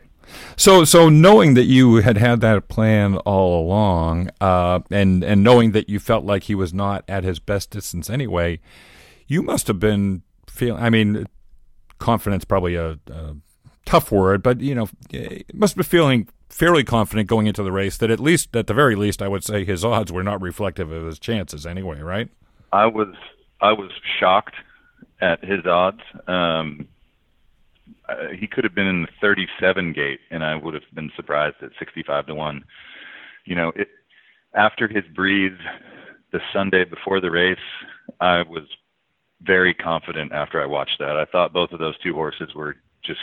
So, 0.56 0.84
so 0.84 1.08
knowing 1.08 1.54
that 1.54 1.66
you 1.66 1.98
had 1.98 2.18
had 2.18 2.42
that 2.42 2.68
plan 2.68 3.18
all 3.18 3.62
along, 3.64 4.30
uh, 4.42 4.80
and 4.92 5.24
and 5.24 5.44
knowing 5.44 5.72
that 5.72 5.90
you 5.90 6.00
felt 6.00 6.26
like 6.26 6.44
he 6.44 6.56
was 6.56 6.74
not 6.74 7.06
at 7.08 7.24
his 7.24 7.40
best 7.40 7.72
distance 7.72 8.10
anyway, 8.10 8.60
you 9.28 9.42
must 9.42 9.68
have 9.68 9.80
been 9.80 10.24
feel? 10.50 10.76
I 10.76 10.90
mean, 10.90 11.28
confidence 12.00 12.44
probably 12.46 12.76
a, 12.76 13.00
a 13.10 13.36
tough 13.86 14.12
word, 14.12 14.44
but 14.44 14.60
you 14.60 14.76
know, 14.76 14.90
must 15.54 15.78
be 15.78 15.84
feeling 15.84 16.28
fairly 16.58 16.84
confident 16.84 17.30
going 17.30 17.46
into 17.46 17.62
the 17.62 17.72
race 17.72 17.98
that 17.98 18.10
at 18.10 18.20
least, 18.20 18.56
at 18.56 18.66
the 18.66 18.74
very 18.74 18.96
least, 18.96 19.22
I 19.22 19.28
would 19.28 19.44
say 19.44 19.64
his 19.64 19.86
odds 19.86 20.12
were 20.12 20.24
not 20.24 20.42
reflective 20.42 20.92
of 20.92 21.06
his 21.06 21.20
chances 21.20 21.68
anyway, 21.68 22.02
right? 22.02 22.30
I 22.74 22.88
was 22.88 23.14
I 23.62 23.74
was 23.74 23.92
shocked 24.20 24.56
at 25.22 25.44
his 25.46 25.68
odds. 25.68 26.02
Um, 26.28 26.88
uh, 28.10 28.30
he 28.38 28.48
could 28.48 28.64
have 28.64 28.74
been 28.74 28.88
in 28.88 29.04
the 29.04 29.08
37 29.22 29.94
gate, 29.94 30.20
and 30.32 30.44
I 30.44 30.56
would 30.56 30.74
have 30.74 30.84
been 30.94 31.12
surprised 31.16 31.58
at 31.62 31.72
65 31.78 32.26
to 32.28 32.36
one. 32.36 32.64
You 33.46 33.56
know, 33.56 33.72
it, 33.76 33.90
after 34.56 34.88
his 34.88 35.04
breeze 35.14 35.58
the 36.32 36.40
Sunday 36.52 36.86
before 36.86 37.22
the 37.22 37.30
race, 37.30 37.58
I 38.20 38.42
was 38.42 38.64
very 39.42 39.76
confident 39.76 40.32
after 40.32 40.62
I 40.62 40.66
watched 40.66 40.98
that. 41.00 41.18
I 41.18 41.26
thought 41.26 41.54
both 41.54 41.72
of 41.72 41.80
those 41.80 41.98
two 42.00 42.14
horses 42.14 42.56
were 42.56 42.78
just 43.04 43.22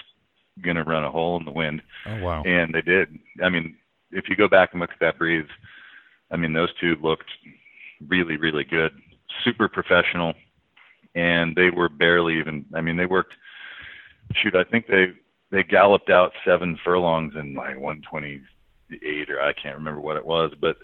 going 0.62 0.76
to 0.76 0.84
run 0.84 1.04
a 1.04 1.10
hole 1.10 1.36
in 1.38 1.44
the 1.44 1.50
wind. 1.50 1.82
Oh 2.06 2.20
wow! 2.22 2.42
And 2.44 2.74
they 2.74 2.82
did. 2.82 3.18
I 3.42 3.48
mean, 3.48 3.76
if 4.10 4.28
you 4.28 4.36
go 4.36 4.48
back 4.48 4.70
and 4.72 4.80
look 4.80 4.90
at 4.90 5.00
that 5.00 5.18
breeze, 5.18 5.48
I 6.30 6.36
mean, 6.36 6.52
those 6.52 6.70
two 6.80 6.96
looked 7.02 7.30
really, 8.08 8.36
really 8.36 8.64
good, 8.64 8.92
super 9.44 9.68
professional, 9.68 10.34
and 11.14 11.54
they 11.56 11.70
were 11.70 11.88
barely 11.88 12.38
even. 12.38 12.64
I 12.74 12.80
mean, 12.80 12.96
they 12.96 13.06
worked. 13.06 13.34
Shoot, 14.42 14.56
I 14.56 14.64
think 14.64 14.86
they 14.86 15.12
they 15.50 15.62
galloped 15.62 16.10
out 16.10 16.32
seven 16.44 16.78
furlongs 16.84 17.34
in 17.36 17.54
like 17.54 17.78
128 17.78 19.30
or 19.30 19.40
I 19.40 19.52
can't 19.52 19.76
remember 19.76 20.00
what 20.00 20.16
it 20.16 20.26
was, 20.26 20.52
but 20.60 20.76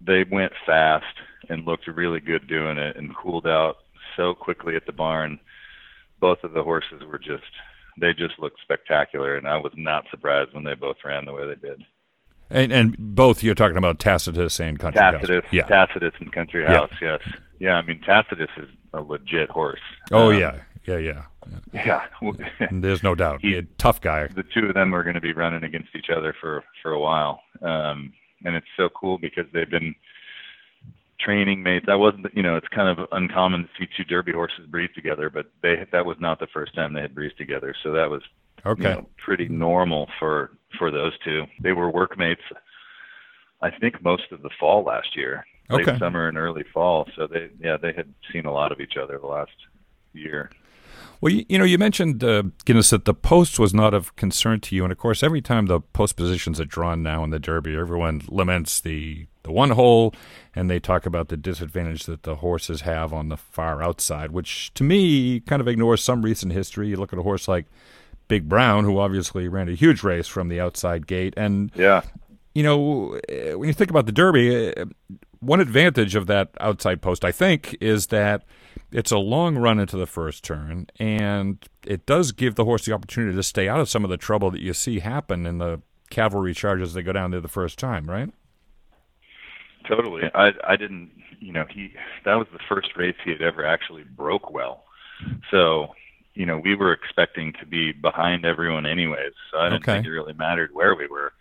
they 0.00 0.24
went 0.30 0.52
fast 0.66 1.04
and 1.48 1.64
looked 1.64 1.86
really 1.86 2.20
good 2.20 2.46
doing 2.46 2.76
it 2.76 2.96
and 2.96 3.16
cooled 3.16 3.46
out 3.46 3.76
so 4.16 4.34
quickly 4.34 4.76
at 4.76 4.86
the 4.86 4.92
barn. 4.92 5.38
Both 6.20 6.44
of 6.44 6.52
the 6.52 6.62
horses 6.62 7.02
were 7.10 7.18
just 7.18 7.42
they 8.00 8.12
just 8.14 8.38
looked 8.38 8.60
spectacular, 8.62 9.36
and 9.36 9.46
I 9.46 9.56
was 9.56 9.72
not 9.76 10.04
surprised 10.10 10.52
when 10.54 10.64
they 10.64 10.74
both 10.74 10.96
ran 11.04 11.24
the 11.24 11.32
way 11.32 11.46
they 11.46 11.54
did. 11.68 11.82
And, 12.50 12.72
and 12.72 12.96
both 12.98 13.42
you're 13.42 13.54
talking 13.54 13.76
about 13.78 13.98
Tacitus 13.98 14.60
and 14.60 14.78
Country 14.78 15.00
Tacitus, 15.00 15.44
House. 15.44 15.52
Yeah. 15.52 15.64
Tacitus 15.66 16.12
and 16.20 16.30
Country 16.32 16.64
House. 16.66 16.90
Yes. 17.00 17.20
Yeah. 17.58 17.74
I 17.76 17.82
mean, 17.82 18.00
Tacitus 18.04 18.50
is 18.58 18.68
a 18.92 19.00
legit 19.00 19.48
horse. 19.50 19.80
Oh 20.12 20.30
Um, 20.30 20.38
yeah, 20.38 20.60
yeah, 20.86 20.98
yeah. 20.98 21.22
Yeah. 21.72 22.02
There's 22.70 23.02
no 23.02 23.14
doubt. 23.14 23.40
He- 23.42 23.54
A 23.56 23.62
tough 23.78 24.00
guy. 24.00 24.26
the 24.28 24.42
two 24.44 24.66
of 24.66 24.74
them 24.74 24.94
are 24.94 25.02
going 25.02 25.14
to 25.14 25.20
be 25.20 25.32
running 25.32 25.64
against 25.64 25.88
each 25.96 26.10
other 26.14 26.34
for 26.40 26.62
for 26.82 26.92
a 26.92 27.00
while, 27.00 27.40
um, 27.62 28.12
and 28.44 28.54
it's 28.54 28.66
so 28.76 28.88
cool 28.90 29.18
because 29.18 29.46
they've 29.52 29.70
been 29.70 29.94
training 31.24 31.62
mates. 31.62 31.86
I 31.88 31.94
wasn't, 31.94 32.26
you 32.34 32.42
know, 32.42 32.56
it's 32.56 32.68
kind 32.68 32.88
of 32.88 33.08
uncommon 33.12 33.62
to 33.62 33.68
see 33.78 33.88
two 33.96 34.04
Derby 34.04 34.32
horses 34.32 34.66
breeze 34.66 34.90
together, 34.94 35.30
but 35.30 35.46
they 35.62 35.86
that 35.92 36.04
was 36.04 36.16
not 36.20 36.38
the 36.38 36.46
first 36.52 36.74
time 36.74 36.92
they 36.92 37.00
had 37.00 37.14
breezed 37.14 37.38
together, 37.38 37.74
so 37.82 37.92
that 37.92 38.10
was 38.10 38.22
you 38.64 38.70
Okay. 38.72 38.82
know, 38.82 39.08
pretty 39.24 39.48
normal 39.48 40.08
for 40.18 40.52
for 40.78 40.90
those 40.90 41.12
two. 41.24 41.44
They 41.62 41.72
were 41.72 41.90
workmates. 41.90 42.42
I 43.62 43.70
think 43.70 44.02
most 44.02 44.24
of 44.32 44.42
the 44.42 44.50
fall 44.58 44.82
last 44.84 45.16
year, 45.16 45.46
late 45.70 45.88
Okay. 45.88 45.98
summer 45.98 46.28
and 46.28 46.36
early 46.36 46.64
fall. 46.72 47.06
So 47.16 47.26
they, 47.26 47.50
yeah, 47.58 47.76
they 47.76 47.92
had 47.92 48.12
seen 48.32 48.46
a 48.46 48.52
lot 48.52 48.72
of 48.72 48.80
each 48.80 48.96
other 48.96 49.18
the 49.18 49.26
last 49.26 49.52
year. 50.12 50.50
Well, 51.24 51.32
you, 51.32 51.46
you 51.48 51.56
know, 51.56 51.64
you 51.64 51.78
mentioned 51.78 52.22
uh, 52.22 52.42
Guinness 52.66 52.90
that 52.90 53.06
the 53.06 53.14
post 53.14 53.58
was 53.58 53.72
not 53.72 53.94
of 53.94 54.14
concern 54.14 54.60
to 54.60 54.76
you, 54.76 54.84
and 54.84 54.92
of 54.92 54.98
course, 54.98 55.22
every 55.22 55.40
time 55.40 55.64
the 55.64 55.80
post 55.80 56.16
positions 56.16 56.60
are 56.60 56.66
drawn 56.66 57.02
now 57.02 57.24
in 57.24 57.30
the 57.30 57.38
Derby, 57.38 57.74
everyone 57.74 58.20
laments 58.28 58.78
the 58.78 59.26
the 59.42 59.50
one 59.50 59.70
hole, 59.70 60.14
and 60.54 60.68
they 60.68 60.78
talk 60.78 61.06
about 61.06 61.28
the 61.28 61.38
disadvantage 61.38 62.04
that 62.04 62.24
the 62.24 62.36
horses 62.36 62.82
have 62.82 63.14
on 63.14 63.30
the 63.30 63.38
far 63.38 63.82
outside, 63.82 64.32
which 64.32 64.70
to 64.74 64.84
me 64.84 65.40
kind 65.40 65.62
of 65.62 65.68
ignores 65.68 66.02
some 66.02 66.20
recent 66.20 66.52
history. 66.52 66.88
You 66.88 66.96
look 66.96 67.14
at 67.14 67.18
a 67.18 67.22
horse 67.22 67.48
like 67.48 67.64
Big 68.28 68.46
Brown, 68.46 68.84
who 68.84 68.98
obviously 68.98 69.48
ran 69.48 69.70
a 69.70 69.74
huge 69.74 70.02
race 70.02 70.26
from 70.26 70.48
the 70.48 70.60
outside 70.60 71.06
gate, 71.06 71.32
and 71.38 71.70
Yeah, 71.74 72.02
you 72.54 72.62
know, 72.62 73.18
when 73.56 73.66
you 73.66 73.72
think 73.72 73.88
about 73.88 74.04
the 74.04 74.12
Derby, 74.12 74.54
eh, 74.54 74.84
one 75.44 75.60
advantage 75.60 76.14
of 76.14 76.26
that 76.26 76.50
outside 76.60 77.02
post, 77.02 77.24
I 77.24 77.32
think, 77.32 77.76
is 77.80 78.08
that 78.08 78.44
it's 78.92 79.10
a 79.10 79.18
long 79.18 79.56
run 79.56 79.78
into 79.78 79.96
the 79.96 80.06
first 80.06 80.44
turn, 80.44 80.86
and 80.98 81.64
it 81.86 82.06
does 82.06 82.32
give 82.32 82.54
the 82.54 82.64
horse 82.64 82.84
the 82.84 82.92
opportunity 82.92 83.36
to 83.36 83.42
stay 83.42 83.68
out 83.68 83.80
of 83.80 83.88
some 83.88 84.04
of 84.04 84.10
the 84.10 84.16
trouble 84.16 84.50
that 84.50 84.60
you 84.60 84.72
see 84.72 85.00
happen 85.00 85.46
in 85.46 85.58
the 85.58 85.80
cavalry 86.10 86.54
charges 86.54 86.94
that 86.94 87.02
go 87.02 87.12
down 87.12 87.30
there 87.30 87.40
the 87.40 87.48
first 87.48 87.78
time, 87.78 88.06
right? 88.06 88.30
Totally. 89.88 90.22
I 90.34 90.52
I 90.66 90.76
didn't 90.76 91.10
you 91.40 91.52
know, 91.52 91.66
he 91.68 91.92
that 92.24 92.34
was 92.36 92.46
the 92.52 92.58
first 92.68 92.88
race 92.96 93.16
he 93.24 93.30
had 93.30 93.42
ever 93.42 93.66
actually 93.66 94.04
broke 94.04 94.50
well. 94.50 94.84
So, 95.50 95.88
you 96.34 96.46
know, 96.46 96.58
we 96.58 96.74
were 96.74 96.92
expecting 96.92 97.52
to 97.60 97.66
be 97.66 97.92
behind 97.92 98.44
everyone 98.44 98.86
anyways. 98.86 99.32
So 99.52 99.58
I 99.58 99.68
didn't 99.68 99.82
Okay. 99.82 99.94
think 99.96 100.06
it 100.06 100.10
really 100.10 100.32
mattered 100.32 100.70
where 100.72 100.94
we 100.94 101.06
were. 101.06 101.32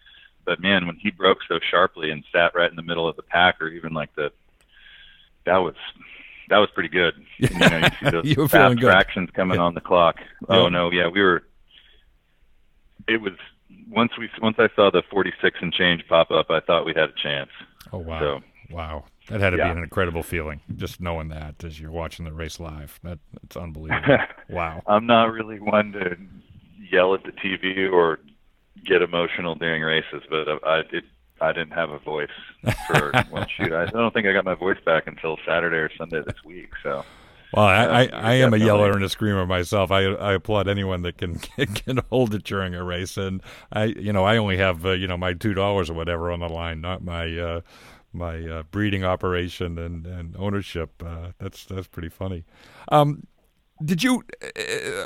But 0.46 0.60
man, 0.60 0.88
when 0.88 0.98
he 0.98 1.10
broke 1.12 1.40
so 1.48 1.60
sharply 1.72 2.10
and 2.12 2.24
sat 2.32 2.54
right 2.56 2.70
in 2.70 2.76
the 2.76 2.82
middle 2.82 3.08
of 3.08 3.16
the 3.16 3.22
pack 3.24 3.62
or 3.62 3.68
even 3.68 3.94
like 3.94 4.14
the 4.16 4.32
that 5.46 5.58
was 5.58 5.76
that 6.50 6.58
was 6.58 6.70
pretty 6.74 6.90
good. 6.90 7.14
You 7.40 7.50
know, 7.60 7.78
you 7.78 7.84
see 8.00 8.10
those 8.12 8.26
You 8.26 8.36
were 8.42 8.48
feeling 8.48 8.70
fast 8.72 8.80
good. 8.80 8.92
fractions 8.92 9.30
coming 9.34 9.60
on 9.60 9.74
the 9.74 9.82
clock. 9.82 10.18
Oh, 10.50 10.66
oh 10.66 10.70
no, 10.70 10.92
yeah, 10.92 11.08
we 11.08 11.22
were 11.22 11.44
it 13.08 13.22
was 13.22 13.34
once 13.90 14.12
we 14.18 14.30
once 14.42 14.56
I 14.60 14.70
saw 14.76 14.90
the 14.92 15.04
46 15.10 15.58
and 15.62 15.74
change 15.74 16.04
pop 16.08 16.32
up, 16.32 16.50
I 16.50 16.60
thought 16.60 16.86
we 16.86 16.94
had 16.96 17.10
a 17.10 17.14
chance. 17.22 17.50
Oh 17.92 17.98
wow, 18.00 18.20
So- 18.20 18.42
wow, 18.70 19.06
that 19.30 19.40
had 19.42 19.52
to 19.52 19.58
Yeah. 19.58 19.66
be 19.74 19.78
an 19.78 19.84
incredible 19.84 20.24
feeling 20.24 20.62
just 20.76 21.00
knowing 21.02 21.30
that 21.30 21.64
as 21.64 21.80
you're 21.80 21.92
watching 21.92 22.26
the 22.26 22.34
race 22.34 22.60
live. 22.60 23.00
That 23.04 23.20
that's 23.42 23.56
unbelievable. 23.58 24.18
wow. 24.50 24.82
I'm 24.88 25.06
not 25.06 25.32
really 25.32 25.60
one 25.60 25.92
to 25.94 26.18
yell 26.92 27.14
at 27.14 27.24
the 27.24 27.32
TV 27.32 27.92
or 27.92 28.20
get 28.86 29.02
emotional 29.02 29.56
during 29.56 29.82
races, 29.82 30.24
but 30.30 30.48
I, 30.48 30.80
I 30.80 30.82
did. 30.90 31.04
I 31.42 31.52
didn't 31.52 31.72
have 31.72 31.90
a 31.90 32.00
voice 32.00 32.30
for 32.88 33.12
well, 33.32 33.46
shoot. 33.48 33.74
I 33.74 33.86
don't 33.88 34.14
think 34.14 34.28
I 34.28 34.34
got 34.34 34.46
my 34.46 34.54
voice 34.54 34.78
back 34.86 35.08
until 35.08 35.38
Saturday 35.46 35.78
or 35.78 35.90
Sunday 35.98 36.22
this 36.26 36.44
week. 36.46 36.70
So 36.82 37.04
Well, 37.54 37.66
I, 37.66 37.84
I, 37.84 38.10
I 38.14 38.34
am 38.36 38.54
a 38.54 38.58
yeller 38.58 38.92
and 38.92 39.04
a 39.04 39.10
screamer 39.10 39.46
myself. 39.46 39.92
I 39.92 40.06
I 40.06 40.34
applaud 40.34 40.68
anyone 40.68 41.02
that 41.02 41.18
can 41.18 41.36
can 41.76 42.00
hold 42.10 42.34
it 42.34 42.44
during 42.44 42.76
a 42.76 42.84
race, 42.84 43.18
and 43.18 43.42
I 43.72 43.86
you 43.86 44.14
know 44.14 44.24
I 44.24 44.38
only 44.38 44.58
have 44.58 44.86
uh, 44.86 44.92
you 44.92 45.08
know 45.08 45.18
my 45.18 45.34
two 45.34 45.54
dollars 45.54 45.90
or 45.90 45.94
whatever 45.94 46.32
on 46.32 46.40
the 46.40 46.50
line, 46.50 46.82
not 46.82 47.04
my 47.04 47.38
uh, 47.38 47.62
my 48.14 48.48
uh, 48.48 48.64
breeding 48.72 49.04
operation 49.04 49.78
and 49.78 50.06
and 50.06 50.36
ownership. 50.38 51.04
Uh, 51.06 51.32
that's 51.40 51.66
that's 51.66 51.88
pretty 51.88 52.10
funny. 52.10 52.46
Um, 52.90 53.28
did 53.84 54.04
you 54.04 54.24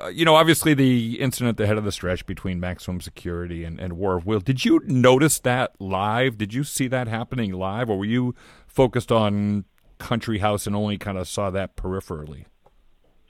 uh, 0.03 0.07
you 0.07 0.25
know 0.25 0.35
obviously 0.35 0.73
the 0.73 1.19
incident 1.19 1.49
at 1.49 1.57
the 1.57 1.67
head 1.67 1.77
of 1.77 1.83
the 1.83 1.91
stretch 1.91 2.25
between 2.25 2.59
Maximum 2.59 3.01
Security 3.01 3.63
and 3.63 3.79
and 3.79 3.93
War 3.93 4.17
of 4.17 4.25
Will? 4.25 4.39
Did 4.39 4.65
you 4.65 4.81
notice 4.85 5.39
that 5.39 5.73
live? 5.79 6.37
Did 6.37 6.53
you 6.53 6.63
see 6.63 6.87
that 6.87 7.07
happening 7.07 7.53
live, 7.53 7.89
or 7.89 7.97
were 7.97 8.05
you 8.05 8.35
focused 8.67 9.11
on 9.11 9.65
Country 9.99 10.39
House 10.39 10.67
and 10.67 10.75
only 10.75 10.97
kind 10.97 11.17
of 11.17 11.27
saw 11.27 11.49
that 11.51 11.75
peripherally? 11.75 12.45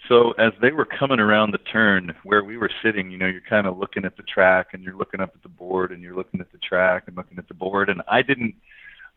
So 0.07 0.31
as 0.33 0.53
they 0.61 0.71
were 0.71 0.85
coming 0.85 1.19
around 1.19 1.51
the 1.51 1.57
turn 1.57 2.13
where 2.23 2.43
we 2.43 2.57
were 2.57 2.71
sitting, 2.81 3.11
you 3.11 3.17
know, 3.17 3.27
you're 3.27 3.41
kind 3.41 3.67
of 3.67 3.77
looking 3.77 4.05
at 4.05 4.15
the 4.15 4.23
track 4.23 4.67
and 4.71 4.81
you're 4.81 4.95
looking 4.95 5.19
up 5.19 5.33
at 5.35 5.43
the 5.43 5.49
board 5.49 5.91
and 5.91 6.01
you're 6.01 6.15
looking 6.15 6.39
at 6.39 6.51
the 6.53 6.57
track 6.59 7.03
and 7.07 7.17
looking 7.17 7.37
at 7.37 7.47
the 7.49 7.53
board 7.53 7.89
and 7.89 8.01
I 8.07 8.21
didn't 8.21 8.55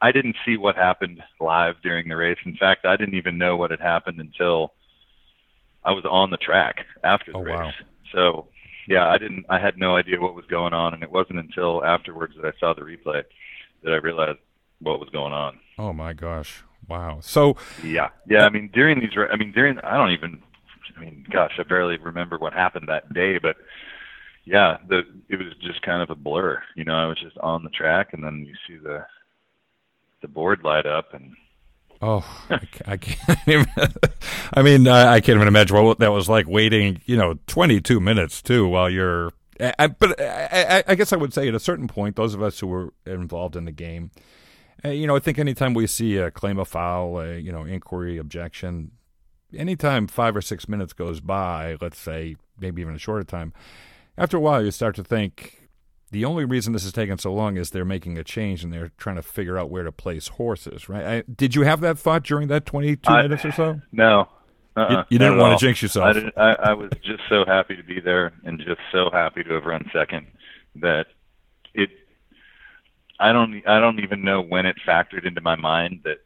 I 0.02 0.12
didn't 0.12 0.36
see 0.46 0.56
what 0.56 0.76
happened 0.76 1.22
live 1.40 1.74
during 1.82 2.08
the 2.08 2.16
race. 2.16 2.38
In 2.46 2.56
fact, 2.56 2.86
I 2.86 2.96
didn't 2.96 3.14
even 3.14 3.36
know 3.36 3.56
what 3.56 3.70
had 3.70 3.80
happened 3.80 4.18
until 4.18 4.72
I 5.84 5.92
was 5.92 6.04
on 6.04 6.30
the 6.30 6.36
track 6.36 6.84
after 7.04 7.32
the 7.32 7.38
Oh, 7.38 7.42
race. 7.42 7.56
wow. 7.58 7.70
So, 8.12 8.48
yeah, 8.88 9.08
I 9.08 9.18
didn't 9.18 9.46
I 9.48 9.58
had 9.58 9.78
no 9.78 9.96
idea 9.96 10.20
what 10.20 10.34
was 10.34 10.44
going 10.46 10.72
on 10.74 10.94
and 10.94 11.02
it 11.02 11.10
wasn't 11.10 11.38
until 11.38 11.84
afterwards 11.84 12.34
that 12.36 12.46
I 12.54 12.58
saw 12.58 12.74
the 12.74 12.82
replay 12.82 13.22
that 13.84 13.92
I 13.92 13.96
realized 13.96 14.38
what 14.80 15.00
was 15.00 15.08
going 15.10 15.32
on. 15.32 15.58
Oh 15.78 15.92
my 15.92 16.12
gosh! 16.12 16.62
Wow. 16.88 17.18
So 17.22 17.56
Yeah, 17.84 18.08
yeah. 18.28 18.44
I 18.44 18.48
mean, 18.50 18.70
during 18.72 19.00
these, 19.00 19.10
I 19.30 19.36
mean, 19.36 19.52
during, 19.52 19.78
I 19.80 19.96
don't 19.96 20.10
even, 20.10 20.42
I 20.96 21.00
mean, 21.00 21.24
gosh, 21.30 21.52
I 21.58 21.62
barely 21.62 21.96
remember 21.98 22.36
what 22.38 22.52
happened 22.52 22.88
that 22.88 23.12
day, 23.14 23.38
but 23.38 23.56
yeah, 24.44 24.78
the 24.88 25.02
it 25.28 25.36
was 25.38 25.52
just 25.62 25.82
kind 25.82 26.02
of 26.02 26.10
a 26.10 26.14
blur. 26.14 26.62
You 26.74 26.84
know, 26.84 26.94
I 26.96 27.06
was 27.06 27.18
just 27.20 27.38
on 27.38 27.62
the 27.62 27.70
track, 27.70 28.12
and 28.12 28.24
then 28.24 28.44
you 28.46 28.54
see 28.66 28.82
the 28.82 29.06
the 30.22 30.28
board 30.28 30.62
light 30.64 30.86
up, 30.86 31.14
and 31.14 31.34
Oh, 32.02 32.24
I 32.48 32.60
I 32.86 32.96
can't 32.96 33.38
even. 33.46 33.66
I 34.54 34.62
mean, 34.62 34.88
I, 34.88 35.14
I 35.14 35.20
can't 35.20 35.36
even 35.36 35.48
imagine 35.48 35.82
what 35.82 35.98
that 35.98 36.12
was 36.12 36.28
like 36.28 36.48
waiting, 36.48 37.00
you 37.04 37.16
know, 37.16 37.38
22 37.46 38.00
minutes 38.00 38.40
too 38.42 38.66
while 38.66 38.88
you're. 38.88 39.32
I, 39.78 39.88
but 39.88 40.18
I 40.18 40.94
guess 40.94 41.12
I 41.12 41.16
would 41.16 41.34
say 41.34 41.46
at 41.46 41.54
a 41.54 41.60
certain 41.60 41.86
point, 41.86 42.16
those 42.16 42.32
of 42.32 42.42
us 42.42 42.58
who 42.60 42.66
were 42.66 42.94
involved 43.04 43.56
in 43.56 43.66
the 43.66 43.72
game, 43.72 44.10
uh, 44.82 44.88
you 44.88 45.06
know, 45.06 45.14
I 45.14 45.18
think 45.18 45.38
anytime 45.38 45.74
we 45.74 45.86
see 45.86 46.16
a 46.16 46.30
claim 46.30 46.58
of 46.58 46.68
foul, 46.68 47.20
a, 47.20 47.36
you 47.36 47.52
know, 47.52 47.64
inquiry, 47.64 48.16
objection, 48.16 48.92
anytime 49.54 50.06
five 50.06 50.34
or 50.34 50.40
six 50.40 50.66
minutes 50.66 50.94
goes 50.94 51.20
by, 51.20 51.76
let's 51.82 51.98
say 51.98 52.36
maybe 52.58 52.80
even 52.80 52.94
a 52.94 52.98
shorter 52.98 53.24
time, 53.24 53.52
after 54.16 54.38
a 54.38 54.40
while 54.40 54.64
you 54.64 54.70
start 54.70 54.96
to 54.96 55.04
think 55.04 55.59
the 56.10 56.24
only 56.24 56.44
reason 56.44 56.72
this 56.72 56.84
is 56.84 56.92
taking 56.92 57.16
so 57.18 57.32
long 57.32 57.56
is 57.56 57.70
they're 57.70 57.84
making 57.84 58.18
a 58.18 58.24
change 58.24 58.64
and 58.64 58.72
they're 58.72 58.90
trying 58.96 59.16
to 59.16 59.22
figure 59.22 59.58
out 59.58 59.70
where 59.70 59.84
to 59.84 59.92
place 59.92 60.28
horses, 60.28 60.88
right? 60.88 61.04
I, 61.04 61.22
did 61.32 61.54
you 61.54 61.62
have 61.62 61.80
that 61.80 61.98
thought 61.98 62.22
during 62.24 62.48
that 62.48 62.66
22 62.66 63.08
I- 63.10 63.22
minutes 63.22 63.44
or 63.44 63.52
so? 63.52 63.80
no, 63.92 64.28
Uh-uh, 64.76 65.04
you 65.08 65.18
not 65.18 65.24
didn't 65.26 65.38
want 65.38 65.52
all. 65.52 65.58
to 65.58 65.64
jinx 65.66 65.82
yourself. 65.82 66.06
I, 66.06 66.12
didn't, 66.12 66.34
I, 66.36 66.52
I 66.54 66.72
was 66.74 66.90
just 67.04 67.22
so 67.28 67.44
happy 67.46 67.76
to 67.76 67.82
be 67.84 68.00
there 68.00 68.32
and 68.44 68.58
just 68.58 68.80
so 68.92 69.10
happy 69.12 69.42
to 69.44 69.54
have 69.54 69.64
run 69.64 69.88
second 69.92 70.26
that 70.76 71.06
it. 71.74 71.90
I 73.18 73.32
don't. 73.32 73.62
I 73.68 73.78
don't 73.80 74.00
even 74.00 74.22
know 74.24 74.40
when 74.40 74.64
it 74.66 74.76
factored 74.86 75.26
into 75.26 75.40
my 75.40 75.54
mind 75.56 76.00
that. 76.04 76.18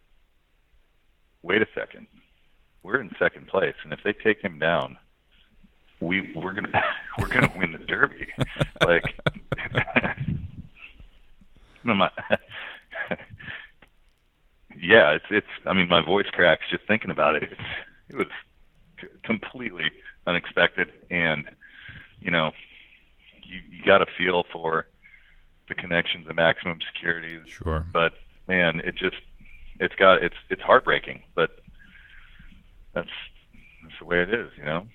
Wait 1.42 1.60
a 1.60 1.66
second, 1.74 2.06
we're 2.82 3.00
in 3.00 3.10
second 3.18 3.48
place, 3.48 3.74
and 3.84 3.92
if 3.92 3.98
they 4.04 4.14
take 4.14 4.40
him 4.40 4.58
down, 4.58 4.96
we 6.04 6.32
we're 6.34 6.52
gonna 6.52 6.82
we're 7.18 7.28
gonna 7.28 7.52
win 7.56 7.72
the 7.72 7.78
derby. 7.78 8.28
like, 8.84 9.14
my, 11.84 12.10
yeah, 14.80 15.12
it's 15.12 15.24
it's. 15.30 15.46
I 15.66 15.72
mean, 15.72 15.88
my 15.88 16.04
voice 16.04 16.26
cracks 16.32 16.64
just 16.70 16.86
thinking 16.86 17.10
about 17.10 17.36
it. 17.36 17.44
It's, 17.44 17.60
it 18.10 18.16
was 18.16 18.26
completely 19.24 19.90
unexpected, 20.26 20.92
and 21.10 21.44
you 22.20 22.30
know, 22.30 22.52
you 23.42 23.60
you 23.70 23.84
got 23.84 23.98
to 23.98 24.06
feel 24.18 24.44
for 24.52 24.86
the 25.68 25.74
connections 25.74 26.28
of 26.28 26.36
maximum 26.36 26.78
security. 26.94 27.38
Sure. 27.46 27.86
But 27.92 28.12
man, 28.46 28.80
it 28.80 28.94
just 28.96 29.16
it's 29.80 29.94
got 29.94 30.22
it's 30.22 30.36
it's 30.50 30.62
heartbreaking, 30.62 31.22
but 31.34 31.58
that's 32.92 33.08
that's 33.82 33.98
the 33.98 34.04
way 34.04 34.20
it 34.22 34.32
is, 34.32 34.50
you 34.58 34.64
know. 34.64 34.86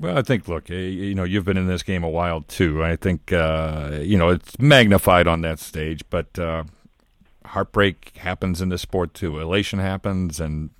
Well, 0.00 0.16
I 0.16 0.22
think, 0.22 0.46
look, 0.46 0.70
eh, 0.70 0.74
you 0.74 1.14
know, 1.14 1.24
you've 1.24 1.44
been 1.44 1.56
in 1.56 1.66
this 1.66 1.82
game 1.82 2.04
a 2.04 2.08
while 2.08 2.42
too. 2.42 2.84
I 2.84 2.94
think, 2.96 3.32
uh, 3.32 3.98
you 4.00 4.16
know, 4.16 4.28
it's 4.28 4.56
magnified 4.58 5.26
on 5.26 5.40
that 5.40 5.58
stage, 5.58 6.02
but 6.08 6.38
uh, 6.38 6.64
heartbreak 7.44 8.16
happens 8.18 8.60
in 8.60 8.68
this 8.68 8.82
sport 8.82 9.12
too. 9.12 9.40
Elation 9.40 9.80
happens, 9.80 10.38
and 10.38 10.70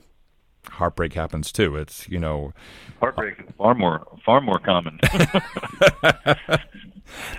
heartbreak 0.71 1.15
happens 1.15 1.51
too. 1.51 1.75
It's, 1.77 2.09
you 2.09 2.21
know, 2.21 2.53
Heartbreak 3.01 3.41
is 3.41 3.47
far 3.57 3.75
more 3.75 4.07
far 4.25 4.41
more 4.41 4.59
common. 4.61 4.99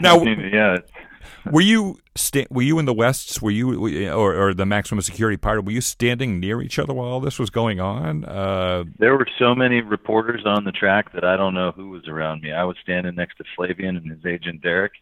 now 0.01 0.21
yeah, 0.23 0.75
it's- 0.75 0.98
were 1.51 1.61
you 1.61 1.99
sta- 2.15 2.47
were 2.49 2.61
you 2.61 2.79
in 2.79 2.85
the 2.85 2.93
wests? 2.93 3.41
Were 3.41 3.51
you 3.51 4.09
or, 4.11 4.35
or 4.35 4.53
the 4.53 4.65
maximum 4.65 5.01
security 5.01 5.37
part? 5.37 5.63
Were 5.63 5.71
you 5.71 5.81
standing 5.81 6.39
near 6.39 6.61
each 6.61 6.79
other 6.79 6.93
while 6.93 7.07
all 7.07 7.19
this 7.19 7.39
was 7.39 7.49
going 7.49 7.79
on? 7.79 8.25
Uh, 8.25 8.85
there 8.97 9.17
were 9.17 9.27
so 9.37 9.55
many 9.55 9.81
reporters 9.81 10.43
on 10.45 10.63
the 10.63 10.71
track 10.71 11.13
that 11.13 11.23
I 11.23 11.37
don't 11.37 11.53
know 11.53 11.71
who 11.71 11.89
was 11.89 12.07
around 12.07 12.41
me. 12.41 12.51
I 12.51 12.63
was 12.63 12.77
standing 12.81 13.15
next 13.15 13.37
to 13.37 13.43
Flavien 13.57 13.97
and 13.97 14.09
his 14.09 14.25
agent 14.25 14.61
Derek, 14.61 14.93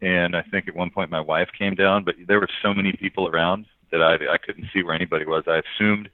and 0.00 0.36
I 0.36 0.42
think 0.42 0.68
at 0.68 0.74
one 0.74 0.90
point 0.90 1.10
my 1.10 1.20
wife 1.20 1.48
came 1.56 1.74
down. 1.74 2.04
But 2.04 2.16
there 2.26 2.40
were 2.40 2.48
so 2.62 2.74
many 2.74 2.92
people 2.92 3.28
around 3.28 3.66
that 3.90 4.02
I 4.02 4.14
I 4.32 4.38
couldn't 4.38 4.68
see 4.72 4.82
where 4.82 4.94
anybody 4.94 5.24
was. 5.24 5.44
I 5.46 5.62
assumed 5.76 6.08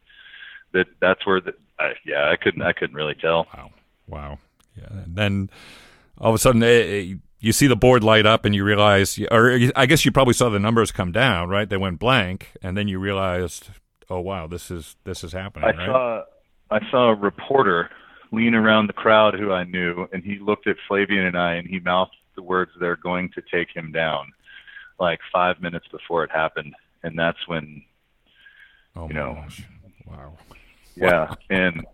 that 0.73 0.87
that's 1.01 1.27
where 1.27 1.41
the 1.41 1.55
I, 1.79 1.93
yeah 2.05 2.31
I 2.31 2.37
couldn't 2.37 2.63
I 2.63 2.73
couldn't 2.73 2.97
really 2.97 3.15
tell. 3.15 3.47
Wow. 3.55 3.71
Wow. 4.07 4.39
Yeah. 4.77 5.03
And 5.05 5.17
then 5.17 5.51
all 6.19 6.31
of 6.31 6.35
a 6.35 6.39
sudden, 6.39 6.63
eh, 6.63 6.67
eh, 6.67 7.15
you 7.45 7.53
see 7.53 7.67
the 7.67 7.77
board 7.77 8.03
light 8.03 8.27
up 8.27 8.45
and 8.45 8.55
you 8.55 8.65
realize, 8.65 9.19
or 9.31 9.59
I 9.77 9.87
guess 9.87 10.05
you 10.05 10.11
probably 10.13 10.35
saw 10.35 10.49
the 10.49 10.59
numbers 10.59 10.91
come 10.91 11.13
down, 11.13 11.49
right? 11.49 11.69
They 11.69 11.77
went 11.77 11.99
blank, 11.99 12.53
and 12.63 12.77
then 12.77 12.89
you 12.89 12.99
realized, 12.99 13.69
oh 14.09 14.21
wow, 14.21 14.47
this 14.47 14.71
is 14.71 14.97
this 15.05 15.23
is 15.23 15.33
happening, 15.33 15.69
I 15.69 15.77
right? 15.77 15.87
saw 15.87 16.23
I 16.71 16.91
saw 16.91 17.11
a 17.11 17.15
reporter 17.15 17.91
lean 18.33 18.55
around 18.55 18.87
the 18.89 18.93
crowd 18.95 19.35
who 19.39 19.53
I 19.53 19.65
knew, 19.65 20.09
and 20.13 20.25
he 20.25 20.39
looked 20.39 20.67
at 20.67 20.77
Flavien 20.91 21.27
and 21.27 21.37
I, 21.39 21.55
and 21.55 21.69
he 21.69 21.79
mouthed 21.81 22.17
the 22.35 22.43
words, 22.43 22.71
"They're 22.81 22.97
going 22.97 23.31
to 23.35 23.43
take 23.53 23.69
him 23.75 23.93
down," 23.93 24.33
like 24.99 25.21
five 25.33 25.61
minutes 25.61 25.87
before 25.93 26.25
it 26.25 26.31
happened, 26.31 26.75
and 27.03 27.19
that's 27.19 27.47
when 27.47 27.83
oh 28.97 29.09
you 29.09 29.15
my 29.15 29.21
know. 29.21 29.35
gosh. 29.35 29.63
Wow. 30.07 30.33
yeah, 30.97 31.35
and 31.51 31.85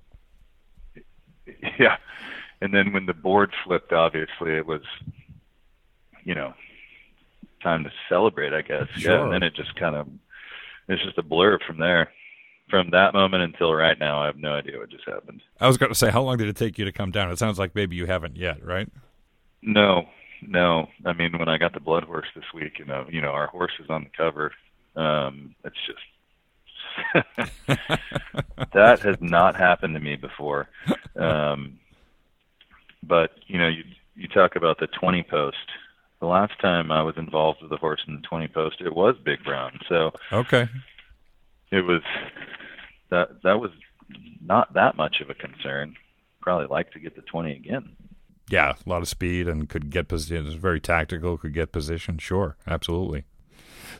yeah, 1.79 1.97
and 2.61 2.73
then 2.73 2.93
when 2.93 3.07
the 3.07 3.15
board 3.15 3.53
flipped, 3.65 3.93
obviously 3.93 4.53
it 4.53 4.67
was, 4.67 4.83
you 6.31 6.37
know, 6.37 6.55
time 7.61 7.83
to 7.83 7.91
celebrate, 8.09 8.53
I 8.53 8.63
guess. 8.63 8.87
Yeah, 8.97 9.25
and 9.25 9.33
then 9.33 9.43
it 9.43 9.57
just 9.57 9.75
kind 9.75 9.97
of 9.97 10.07
it's 10.87 11.03
just 11.03 11.19
a 11.19 11.25
blur 11.25 11.59
from 11.67 11.79
there. 11.79 12.13
From 12.71 12.91
that 12.91 13.15
moment 13.15 13.43
until 13.43 13.75
right 13.75 13.99
now, 13.99 14.23
I 14.23 14.27
have 14.27 14.37
no 14.37 14.53
idea 14.53 14.79
what 14.79 14.91
just 14.91 15.05
happened. 15.05 15.43
I 15.61 15.67
was 15.67 15.77
going 15.77 15.91
to 15.91 15.99
say, 15.99 16.09
how 16.09 16.23
long 16.23 16.37
did 16.37 16.47
it 16.47 16.55
take 16.55 16.79
you 16.79 16.85
to 16.85 16.93
come 16.93 17.11
down? 17.11 17.33
It 17.33 17.39
sounds 17.41 17.59
like 17.59 17.75
maybe 17.75 17.97
you 17.97 18.07
haven't 18.07 18.37
yet, 18.37 18.65
right? 18.65 18.89
No, 19.61 20.07
no. 20.41 20.87
I 21.05 21.13
mean, 21.15 21.37
when 21.37 21.49
I 21.49 21.59
got 21.59 21.75
the 21.75 21.81
BloodHorse 21.81 22.33
this 22.37 22.45
week, 22.55 22.79
you 22.79 22.85
know, 22.85 23.07
you 23.11 23.21
know, 23.21 23.31
our 23.31 23.49
horse 23.49 23.73
is 23.83 23.91
on 23.91 24.05
the 24.05 24.11
cover. 24.17 24.53
Um, 24.95 25.57
it's 25.65 25.75
just 25.85 27.27
that 28.73 29.01
has 29.01 29.17
not 29.21 29.57
happened 29.57 29.95
to 29.95 30.01
me 30.01 30.15
before. 30.15 30.69
Um, 31.17 31.81
but 33.03 33.33
you 33.49 33.59
know, 33.59 33.67
you 33.67 33.83
you 34.21 34.29
talk 34.29 34.55
about 34.55 34.79
the 34.79 34.87
20 34.87 35.23
post. 35.25 35.57
The 36.21 36.27
last 36.27 36.53
time 36.61 36.93
I 36.93 37.03
was 37.03 37.15
involved 37.17 37.63
with 37.63 37.73
a 37.73 37.77
horse 37.77 38.01
in 38.07 38.15
the 38.17 38.21
20 38.23 38.49
post, 38.49 38.77
it 38.81 38.95
was 38.95 39.17
Big 39.25 39.43
Brown. 39.45 39.79
So 39.89 40.13
Okay. 40.33 40.69
it 41.71 41.81
was 41.83 42.03
that 43.11 43.43
that 43.43 43.59
was 43.61 43.71
not 44.45 44.75
that 44.75 44.97
much 44.97 45.21
of 45.21 45.31
a 45.31 45.35
concern. 45.35 45.95
Probably 46.41 46.67
like 46.67 46.93
to 46.93 47.01
get 47.01 47.17
the 47.17 47.23
20 47.23 47.53
again. 47.53 47.97
Yeah, 48.51 48.75
a 48.85 48.89
lot 48.89 49.03
of 49.03 49.09
speed 49.09 49.47
and 49.49 49.69
could 49.69 49.91
get 49.91 50.09
position. 50.09 50.47
It's 50.47 50.55
very 50.57 50.81
tactical. 50.81 51.39
Could 51.39 51.55
get 51.55 51.73
position. 51.73 52.19
Sure, 52.19 52.57
absolutely. 52.67 53.25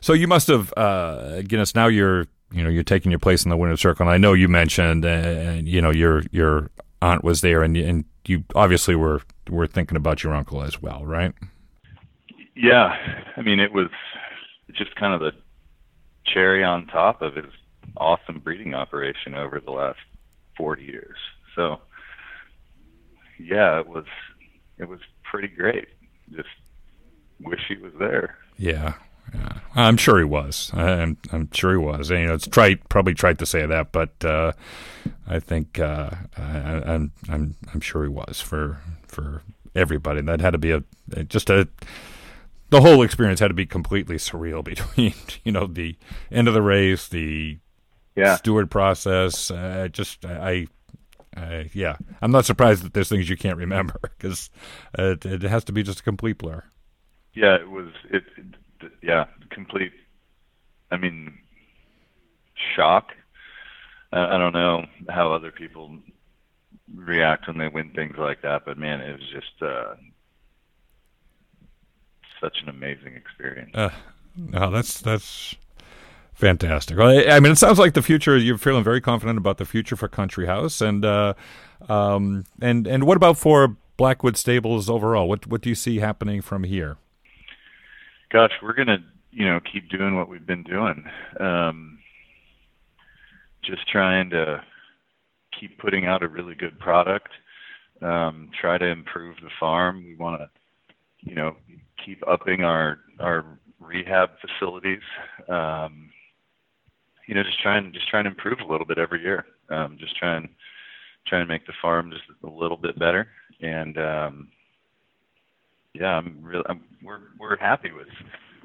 So 0.01 0.13
you 0.13 0.27
must 0.27 0.47
have, 0.47 0.73
uh, 0.75 1.41
Guinness. 1.43 1.73
Now 1.75 1.87
you're, 1.87 2.27
you 2.51 2.63
know, 2.63 2.69
you're 2.69 2.83
taking 2.83 3.11
your 3.11 3.19
place 3.19 3.43
in 3.45 3.49
the 3.49 3.57
winner's 3.57 3.79
circle. 3.81 4.05
And 4.05 4.13
I 4.13 4.17
know 4.17 4.33
you 4.33 4.47
mentioned, 4.47 5.05
uh, 5.05 5.07
and 5.07 5.67
you 5.69 5.81
know, 5.81 5.91
your 5.91 6.23
your 6.31 6.69
aunt 7.01 7.23
was 7.23 7.41
there, 7.41 7.63
and 7.63 7.75
and 7.77 8.05
you 8.27 8.43
obviously 8.53 8.95
were 8.95 9.21
were 9.49 9.67
thinking 9.67 9.95
about 9.97 10.23
your 10.23 10.33
uncle 10.33 10.61
as 10.61 10.81
well, 10.81 11.05
right? 11.05 11.33
Yeah, 12.55 12.95
I 13.37 13.41
mean 13.41 13.59
it 13.59 13.73
was 13.73 13.89
just 14.73 14.95
kind 14.95 15.13
of 15.13 15.19
the 15.19 15.31
cherry 16.25 16.63
on 16.63 16.87
top 16.87 17.21
of 17.21 17.35
his 17.35 17.51
awesome 17.97 18.39
breeding 18.39 18.73
operation 18.73 19.35
over 19.35 19.59
the 19.59 19.71
last 19.71 19.99
40 20.57 20.83
years. 20.83 21.17
So 21.55 21.79
yeah, 23.39 23.79
it 23.79 23.87
was 23.87 24.05
it 24.77 24.87
was 24.87 24.99
pretty 25.23 25.47
great. 25.47 25.87
Just 26.35 26.49
wish 27.41 27.61
he 27.67 27.75
was 27.77 27.93
there. 27.99 28.37
Yeah, 28.57 28.95
yeah. 29.33 29.59
I'm 29.75 29.97
sure 29.97 30.19
he 30.19 30.25
was. 30.25 30.71
I'm 30.73 31.17
I'm 31.31 31.49
sure 31.51 31.71
he 31.71 31.77
was. 31.77 32.09
And, 32.11 32.19
you 32.21 32.27
know, 32.27 32.33
it's 32.33 32.47
trite, 32.47 32.87
probably 32.89 33.13
trite 33.13 33.39
to 33.39 33.45
say 33.45 33.65
that, 33.65 33.91
but 33.91 34.23
uh, 34.23 34.53
I 35.27 35.39
think 35.39 35.79
uh, 35.79 36.11
I, 36.37 36.41
I'm 36.41 37.11
I'm 37.29 37.55
I'm 37.73 37.81
sure 37.81 38.03
he 38.03 38.09
was 38.09 38.41
for 38.41 38.79
for 39.07 39.41
everybody. 39.75 40.21
That 40.21 40.41
had 40.41 40.51
to 40.51 40.57
be 40.57 40.71
a 40.71 40.83
just 41.23 41.49
a 41.49 41.67
the 42.71 42.81
whole 42.81 43.03
experience 43.03 43.41
had 43.41 43.49
to 43.49 43.55
be 43.55 43.67
completely 43.67 44.17
surreal 44.17 44.63
between 44.65 45.15
you 45.45 45.53
know 45.53 45.67
the 45.67 45.97
end 46.31 46.49
of 46.49 46.55
the 46.55 46.63
race, 46.63 47.09
the 47.09 47.59
Yeah. 48.15 48.39
steward 48.39 48.71
process. 48.71 49.51
Uh, 49.51 49.89
just 49.91 50.25
I. 50.25 50.67
I 51.37 51.69
yeah, 51.73 51.97
I'm 52.21 52.31
not 52.31 52.45
surprised 52.45 52.83
that 52.83 52.93
there's 52.93 53.09
things 53.09 53.29
you 53.29 53.37
can't 53.37 53.57
remember 53.57 53.99
because 54.01 54.49
it, 54.97 55.25
it 55.25 55.43
has 55.43 55.63
to 55.65 55.73
be 55.73 55.83
just 55.83 56.01
a 56.01 56.03
complete 56.03 56.37
blur. 56.39 56.63
Yeah, 57.33 57.55
it 57.55 57.69
was 57.69 57.89
it, 58.09 58.23
it 58.37 58.91
yeah, 59.01 59.25
complete 59.51 59.91
I 60.91 60.97
mean 60.97 61.37
shock. 62.75 63.09
I, 64.11 64.35
I 64.35 64.37
don't 64.37 64.53
know 64.53 64.85
how 65.09 65.33
other 65.33 65.51
people 65.51 65.97
react 66.93 67.47
when 67.47 67.57
they 67.57 67.67
win 67.67 67.91
things 67.91 68.15
like 68.17 68.41
that, 68.43 68.63
but 68.65 68.77
man, 68.77 69.01
it 69.01 69.13
was 69.13 69.29
just 69.33 69.61
uh 69.61 69.95
such 72.41 72.57
an 72.63 72.69
amazing 72.69 73.15
experience. 73.15 73.71
Uh, 73.73 73.91
no, 74.35 74.71
that's 74.71 74.99
that's 74.99 75.55
fantastic. 76.33 76.97
Well, 76.97 77.09
I 77.09 77.35
I 77.35 77.39
mean, 77.39 77.51
it 77.51 77.57
sounds 77.57 77.79
like 77.79 77.93
the 77.93 78.01
future. 78.01 78.37
You're 78.37 78.57
feeling 78.57 78.83
very 78.83 78.99
confident 78.99 79.37
about 79.37 79.57
the 79.57 79.65
future 79.65 79.95
for 79.95 80.07
Country 80.07 80.47
House, 80.47 80.81
and 80.81 81.05
uh, 81.05 81.35
um, 81.87 82.45
and 82.61 82.87
and 82.87 83.05
what 83.05 83.15
about 83.15 83.37
for 83.37 83.77
Blackwood 83.97 84.35
Stables 84.35 84.89
overall? 84.89 85.29
What 85.29 85.47
what 85.47 85.61
do 85.61 85.69
you 85.69 85.75
see 85.75 85.99
happening 85.99 86.41
from 86.41 86.63
here? 86.63 86.97
Gosh, 88.31 88.51
we're 88.61 88.73
gonna 88.73 89.03
you 89.31 89.45
know 89.45 89.59
keep 89.71 89.89
doing 89.89 90.15
what 90.15 90.27
we've 90.27 90.45
been 90.45 90.63
doing. 90.63 91.05
Um, 91.39 91.99
just 93.63 93.87
trying 93.87 94.31
to 94.31 94.63
keep 95.59 95.77
putting 95.77 96.05
out 96.05 96.23
a 96.23 96.27
really 96.27 96.55
good 96.55 96.79
product. 96.79 97.29
Um, 98.01 98.49
try 98.59 98.77
to 98.77 98.85
improve 98.85 99.35
the 99.43 99.51
farm. 99.59 100.03
We 100.03 100.15
want 100.15 100.41
to, 100.41 100.49
you 101.21 101.35
know, 101.35 101.55
keep 102.05 102.21
upping 102.27 102.63
our 102.63 102.99
our 103.19 103.45
rehab 103.79 104.29
facilities. 104.41 105.01
Um, 105.49 106.09
you 107.27 107.35
know, 107.35 107.43
just 107.43 107.61
trying 107.61 107.93
just 107.93 108.07
trying 108.09 108.25
to 108.25 108.31
improve 108.31 108.59
a 108.59 108.71
little 108.71 108.85
bit 108.85 108.97
every 108.97 109.21
year. 109.21 109.45
Um, 109.69 109.97
just 109.99 110.15
trying 110.17 110.49
trying 111.27 111.43
to 111.43 111.47
make 111.47 111.65
the 111.65 111.73
farm 111.81 112.11
just 112.11 112.23
a 112.43 112.49
little 112.49 112.77
bit 112.77 112.97
better. 112.97 113.27
And 113.61 113.97
um, 113.97 114.47
yeah, 115.93 116.17
I'm 116.17 116.39
really 116.41 116.65
I'm, 116.67 116.83
we're 117.03 117.19
we're 117.39 117.57
happy 117.57 117.91
with 117.91 118.07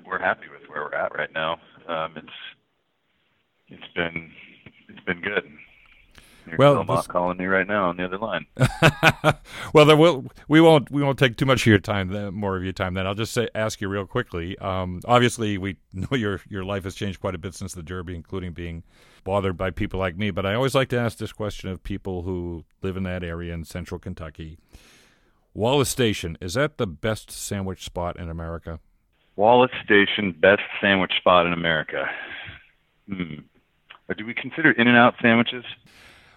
we're 0.07 0.21
happy 0.21 0.47
with 0.51 0.69
where 0.69 0.83
we're 0.85 0.95
at 0.95 1.15
right 1.15 1.33
now. 1.33 1.59
Um, 1.89 2.15
it's 2.17 2.29
it's 3.69 3.95
been 3.95 4.31
it's 4.89 5.05
been 5.05 5.21
good. 5.21 5.45
Well, 6.59 6.75
Bill 6.75 6.85
Mott 6.85 6.99
this- 6.99 7.07
calling 7.07 7.37
me 7.39 7.47
right 7.47 7.67
now 7.67 7.89
on 7.89 7.97
the 7.97 8.05
other 8.05 8.19
line. 8.19 8.47
well, 9.73 9.85
then 9.85 9.99
we'll, 9.99 10.27
we 10.49 10.61
won't 10.61 10.91
we 10.91 11.03
won't 11.03 11.19
take 11.19 11.37
too 11.37 11.47
much 11.47 11.63
of 11.63 11.67
your 11.67 11.79
time, 11.79 12.09
then, 12.09 12.35
more 12.35 12.57
of 12.57 12.65
your 12.65 12.73
time. 12.73 12.95
Then 12.95 13.07
I'll 13.07 13.15
just 13.15 13.33
say 13.33 13.49
ask 13.55 13.81
you 13.81 13.89
real 13.89 14.07
quickly. 14.07 14.59
Um, 14.59 15.01
obviously, 15.07 15.59
we 15.59 15.77
know 15.93 16.17
your 16.17 16.41
your 16.49 16.65
life 16.65 16.85
has 16.85 16.95
changed 16.95 17.21
quite 17.21 17.35
a 17.35 17.39
bit 17.39 17.55
since 17.55 17.75
the 17.75 17.83
Derby, 17.83 18.15
including 18.15 18.53
being 18.53 18.83
bothered 19.25 19.57
by 19.57 19.71
people 19.71 19.99
like 19.99 20.17
me. 20.17 20.31
But 20.31 20.47
I 20.47 20.55
always 20.55 20.75
like 20.75 20.89
to 20.91 20.99
ask 20.99 21.19
this 21.19 21.33
question 21.33 21.71
of 21.71 21.83
people 21.83 22.23
who 22.23 22.65
live 22.83 22.97
in 22.97 23.03
that 23.05 23.25
area 23.25 23.53
in 23.53 23.65
Central 23.65 23.99
Kentucky. 23.99 24.59
Wallace 25.55 25.89
Station 25.89 26.37
is 26.41 26.55
that 26.55 26.77
the 26.77 26.87
best 26.87 27.31
sandwich 27.31 27.85
spot 27.85 28.19
in 28.19 28.29
America? 28.29 28.79
Wallace 29.37 29.71
Station, 29.85 30.33
best 30.33 30.63
sandwich 30.81 31.13
spot 31.17 31.47
in 31.47 31.53
America. 31.53 32.09
Hmm. 33.09 33.37
Do 34.17 34.25
we 34.25 34.35
consider 34.35 34.71
In-N-Out 34.71 35.15
sandwiches? 35.21 35.65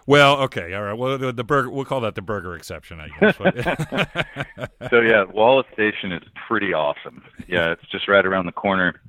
Well, 0.06 0.40
okay, 0.42 0.74
all 0.74 0.82
right. 0.82 0.94
Well, 0.94 1.18
the, 1.18 1.32
the 1.32 1.44
burger 1.44 1.70
we'll 1.70 1.84
call 1.84 2.00
that 2.00 2.14
the 2.14 2.22
burger 2.22 2.54
exception, 2.54 3.00
I 3.00 3.08
guess. 3.18 3.36
So 4.90 5.00
yeah, 5.00 5.24
Wallace 5.24 5.66
Station 5.72 6.10
is 6.10 6.22
pretty 6.48 6.72
awesome. 6.72 7.22
Yeah, 7.46 7.70
it's 7.72 7.86
just 7.92 8.08
right 8.08 8.24
around 8.24 8.46
the 8.46 8.52
corner. 8.52 9.00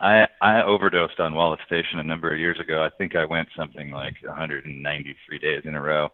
I 0.00 0.26
I 0.40 0.62
overdosed 0.62 1.18
on 1.18 1.34
Wallace 1.34 1.60
Station 1.66 1.98
a 1.98 2.04
number 2.04 2.32
of 2.32 2.38
years 2.38 2.60
ago. 2.60 2.82
I 2.84 2.90
think 2.96 3.16
I 3.16 3.24
went 3.24 3.48
something 3.56 3.90
like 3.90 4.14
193 4.22 5.38
days 5.38 5.62
in 5.64 5.74
a 5.74 5.80
row. 5.80 6.10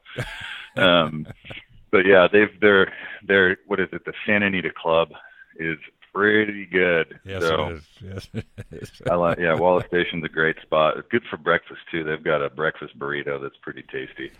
Um, 0.77 1.27
but 1.91 2.07
yeah, 2.07 2.29
they've 2.33 2.59
their 2.61 2.93
their 3.27 3.59
what 3.67 3.81
is 3.81 3.89
it? 3.93 4.05
The 4.05 4.15
Santa 4.27 4.47
Anita 4.47 4.71
Club 4.75 5.11
is 5.57 5.79
pretty 6.15 6.67
good. 6.67 7.19
yes, 7.25 7.43
so 7.43 7.65
it 7.71 7.73
is. 7.75 7.83
Yes, 8.01 8.29
it 8.35 8.47
is. 8.71 8.93
I 9.11 9.15
like 9.15 9.39
yeah, 9.39 9.55
Wallace 9.55 9.87
Station's 9.89 10.25
a 10.25 10.29
great 10.29 10.57
spot. 10.63 10.97
It's 10.97 11.09
good 11.11 11.25
for 11.29 11.37
breakfast 11.37 11.81
too. 11.91 12.05
They've 12.05 12.23
got 12.23 12.43
a 12.43 12.51
breakfast 12.51 12.99
burrito 12.99 13.43
that's 13.43 13.57
pretty 13.63 13.83
tasty. 13.83 14.31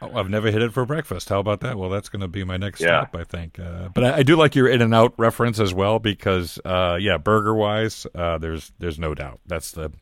Oh, 0.00 0.12
I've 0.14 0.30
never 0.30 0.50
hit 0.52 0.62
it 0.62 0.72
for 0.72 0.86
breakfast. 0.86 1.28
How 1.28 1.40
about 1.40 1.60
that? 1.60 1.76
Well, 1.76 1.90
that's 1.90 2.08
going 2.08 2.20
to 2.20 2.28
be 2.28 2.44
my 2.44 2.56
next 2.56 2.80
Yeah. 2.80 3.00
stop, 3.06 3.16
I 3.16 3.24
think. 3.24 3.58
Uh, 3.58 3.88
but 3.88 4.04
I, 4.04 4.16
I 4.18 4.22
do 4.22 4.36
like 4.36 4.54
your 4.54 4.68
In-N-Out 4.68 5.14
reference 5.16 5.58
as 5.58 5.74
well 5.74 5.98
because, 5.98 6.60
uh, 6.64 6.96
yeah, 7.00 7.16
burger 7.18 7.52
wise, 7.52 8.06
uh, 8.14 8.38
there's 8.38 8.72
there's 8.78 8.98
no 8.98 9.12
doubt 9.14 9.40
that's 9.46 9.72
the 9.72 9.92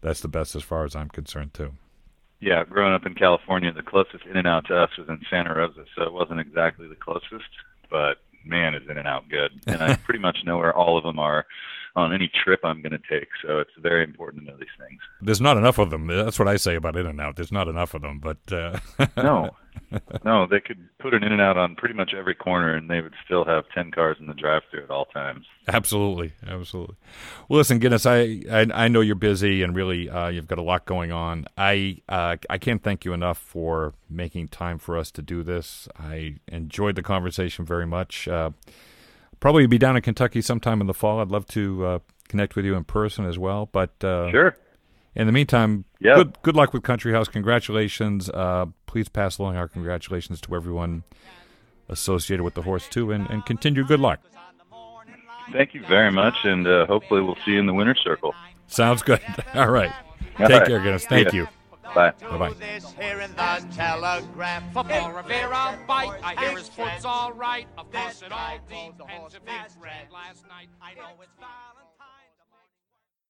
that's 0.00 0.20
the 0.20 0.28
best 0.28 0.54
as 0.54 0.62
far 0.62 0.84
as 0.84 0.94
I'm 0.94 1.08
concerned 1.08 1.54
too. 1.54 1.72
Yeah, 2.40 2.64
growing 2.64 2.92
up 2.94 3.04
in 3.06 3.14
California, 3.14 3.72
the 3.72 3.82
closest 3.82 4.24
In-N-Out 4.26 4.66
to 4.66 4.76
us 4.76 4.90
was 4.98 5.08
in 5.08 5.20
Santa 5.30 5.54
Rosa, 5.54 5.84
so 5.96 6.02
it 6.04 6.12
wasn't 6.12 6.40
exactly 6.40 6.88
the 6.88 6.96
closest, 6.96 7.48
but 7.90 8.18
man, 8.44 8.74
is 8.74 8.88
In-N-Out 8.88 9.28
good. 9.28 9.52
And 9.66 9.82
I 9.82 9.96
pretty 10.04 10.20
much 10.20 10.38
know 10.44 10.58
where 10.58 10.76
all 10.76 10.98
of 10.98 11.04
them 11.04 11.18
are 11.18 11.46
on 11.94 12.12
any 12.14 12.30
trip 12.42 12.60
I'm 12.64 12.80
going 12.80 12.92
to 12.92 12.98
take, 13.10 13.28
so 13.44 13.58
it's 13.58 13.70
very 13.78 14.02
important 14.04 14.44
to 14.44 14.52
know 14.52 14.56
these 14.58 14.68
things. 14.78 15.00
There's 15.20 15.40
not 15.40 15.56
enough 15.56 15.78
of 15.78 15.90
them. 15.90 16.06
That's 16.06 16.38
what 16.38 16.48
I 16.48 16.56
say 16.56 16.74
about 16.74 16.96
In-N-Out. 16.96 17.36
There's 17.36 17.52
not 17.52 17.68
enough 17.68 17.94
of 17.94 18.02
them, 18.02 18.18
but 18.18 18.38
uh, 18.50 18.78
No, 19.16 19.50
no, 20.24 20.46
they 20.46 20.60
could 20.60 20.88
put 20.98 21.12
an 21.12 21.22
In-N-Out 21.22 21.58
on 21.58 21.76
pretty 21.76 21.94
much 21.94 22.14
every 22.14 22.34
corner, 22.34 22.74
and 22.74 22.88
they 22.88 23.00
would 23.00 23.14
still 23.24 23.44
have 23.44 23.64
ten 23.74 23.90
cars 23.90 24.16
in 24.20 24.26
the 24.26 24.34
drive-through 24.34 24.84
at 24.84 24.90
all 24.90 25.04
times. 25.06 25.44
Absolutely, 25.68 26.32
absolutely. 26.46 26.96
Well, 27.48 27.58
listen, 27.58 27.78
Guinness, 27.78 28.06
I, 28.06 28.42
I 28.50 28.66
I 28.74 28.88
know 28.88 29.00
you're 29.00 29.14
busy 29.14 29.62
and 29.62 29.76
really 29.76 30.08
uh, 30.08 30.28
you've 30.28 30.48
got 30.48 30.58
a 30.58 30.62
lot 30.62 30.86
going 30.86 31.12
on. 31.12 31.46
I 31.58 31.98
uh, 32.08 32.36
I 32.48 32.58
can't 32.58 32.82
thank 32.82 33.04
you 33.04 33.12
enough 33.12 33.38
for 33.38 33.94
making 34.08 34.48
time 34.48 34.78
for 34.78 34.96
us 34.96 35.10
to 35.12 35.22
do 35.22 35.42
this. 35.42 35.88
I 35.98 36.36
enjoyed 36.48 36.96
the 36.96 37.02
conversation 37.02 37.64
very 37.64 37.86
much. 37.86 38.28
Probably 39.42 39.66
be 39.66 39.76
down 39.76 39.96
in 39.96 40.02
Kentucky 40.02 40.40
sometime 40.40 40.80
in 40.80 40.86
the 40.86 40.94
fall. 40.94 41.18
I'd 41.20 41.28
love 41.28 41.46
to 41.48 41.84
uh, 41.84 41.98
connect 42.28 42.54
with 42.54 42.64
you 42.64 42.76
in 42.76 42.84
person 42.84 43.26
as 43.26 43.38
well. 43.38 43.68
But 43.72 43.90
uh, 44.04 44.30
Sure. 44.30 44.56
in 45.16 45.26
the 45.26 45.32
meantime, 45.32 45.84
Yeah. 45.98 46.14
good 46.14 46.40
good 46.42 46.54
luck 46.54 46.72
with 46.72 46.84
Country 46.84 47.12
House. 47.12 47.26
Congratulations. 47.26 48.30
Uh, 48.30 48.66
please 48.86 49.08
pass 49.08 49.38
along 49.38 49.56
our 49.56 49.66
congratulations 49.66 50.40
to 50.42 50.54
everyone 50.54 51.02
associated 51.88 52.44
with 52.44 52.54
the 52.54 52.62
horse 52.62 52.88
too, 52.88 53.10
and, 53.10 53.28
and 53.30 53.44
continued 53.44 53.88
good 53.88 53.98
luck. 54.00 54.20
Thank 55.52 55.74
you 55.74 55.84
very 55.86 56.12
much, 56.12 56.36
and 56.44 56.64
uh, 56.66 56.86
hopefully 56.86 57.20
we'll 57.20 57.36
see 57.44 57.50
you 57.50 57.58
in 57.58 57.66
the 57.66 57.74
winner's 57.74 58.00
circle. 58.02 58.32
Sounds 58.68 59.02
good. 59.02 59.20
All 59.54 59.68
right. 59.70 59.90
All 60.38 60.46
Take 60.46 60.60
right. 60.60 60.66
care, 60.68 60.80
Guinness. 60.80 61.04
Thank 61.04 61.32
ya. 61.32 61.40
you. 61.42 61.48
Bye. 61.82 62.12
Bye-bye. 62.20 62.52
This 62.54 62.92
here 62.98 63.20
in 63.20 63.30
the 63.32 63.66
telegraph. 63.74 64.72
For 64.72 64.84
Paul 64.84 65.12
Revere 65.12 65.50
bite, 65.86 66.20
I 66.22 66.34
hear 66.38 66.56
his 66.56 66.68
foot's 66.68 67.04
all 67.04 67.32
right. 67.32 67.66
Of 67.76 67.90
course 67.90 68.22
it 68.22 68.32
all 68.32 68.58
depends 68.96 69.34
if 69.34 69.42
it's 69.46 69.76
red 69.76 70.10
last 70.12 70.46
night. 70.48 70.68
I 70.80 70.94
know 70.94 71.20
it's 71.20 71.34
Valentine. 71.38 71.91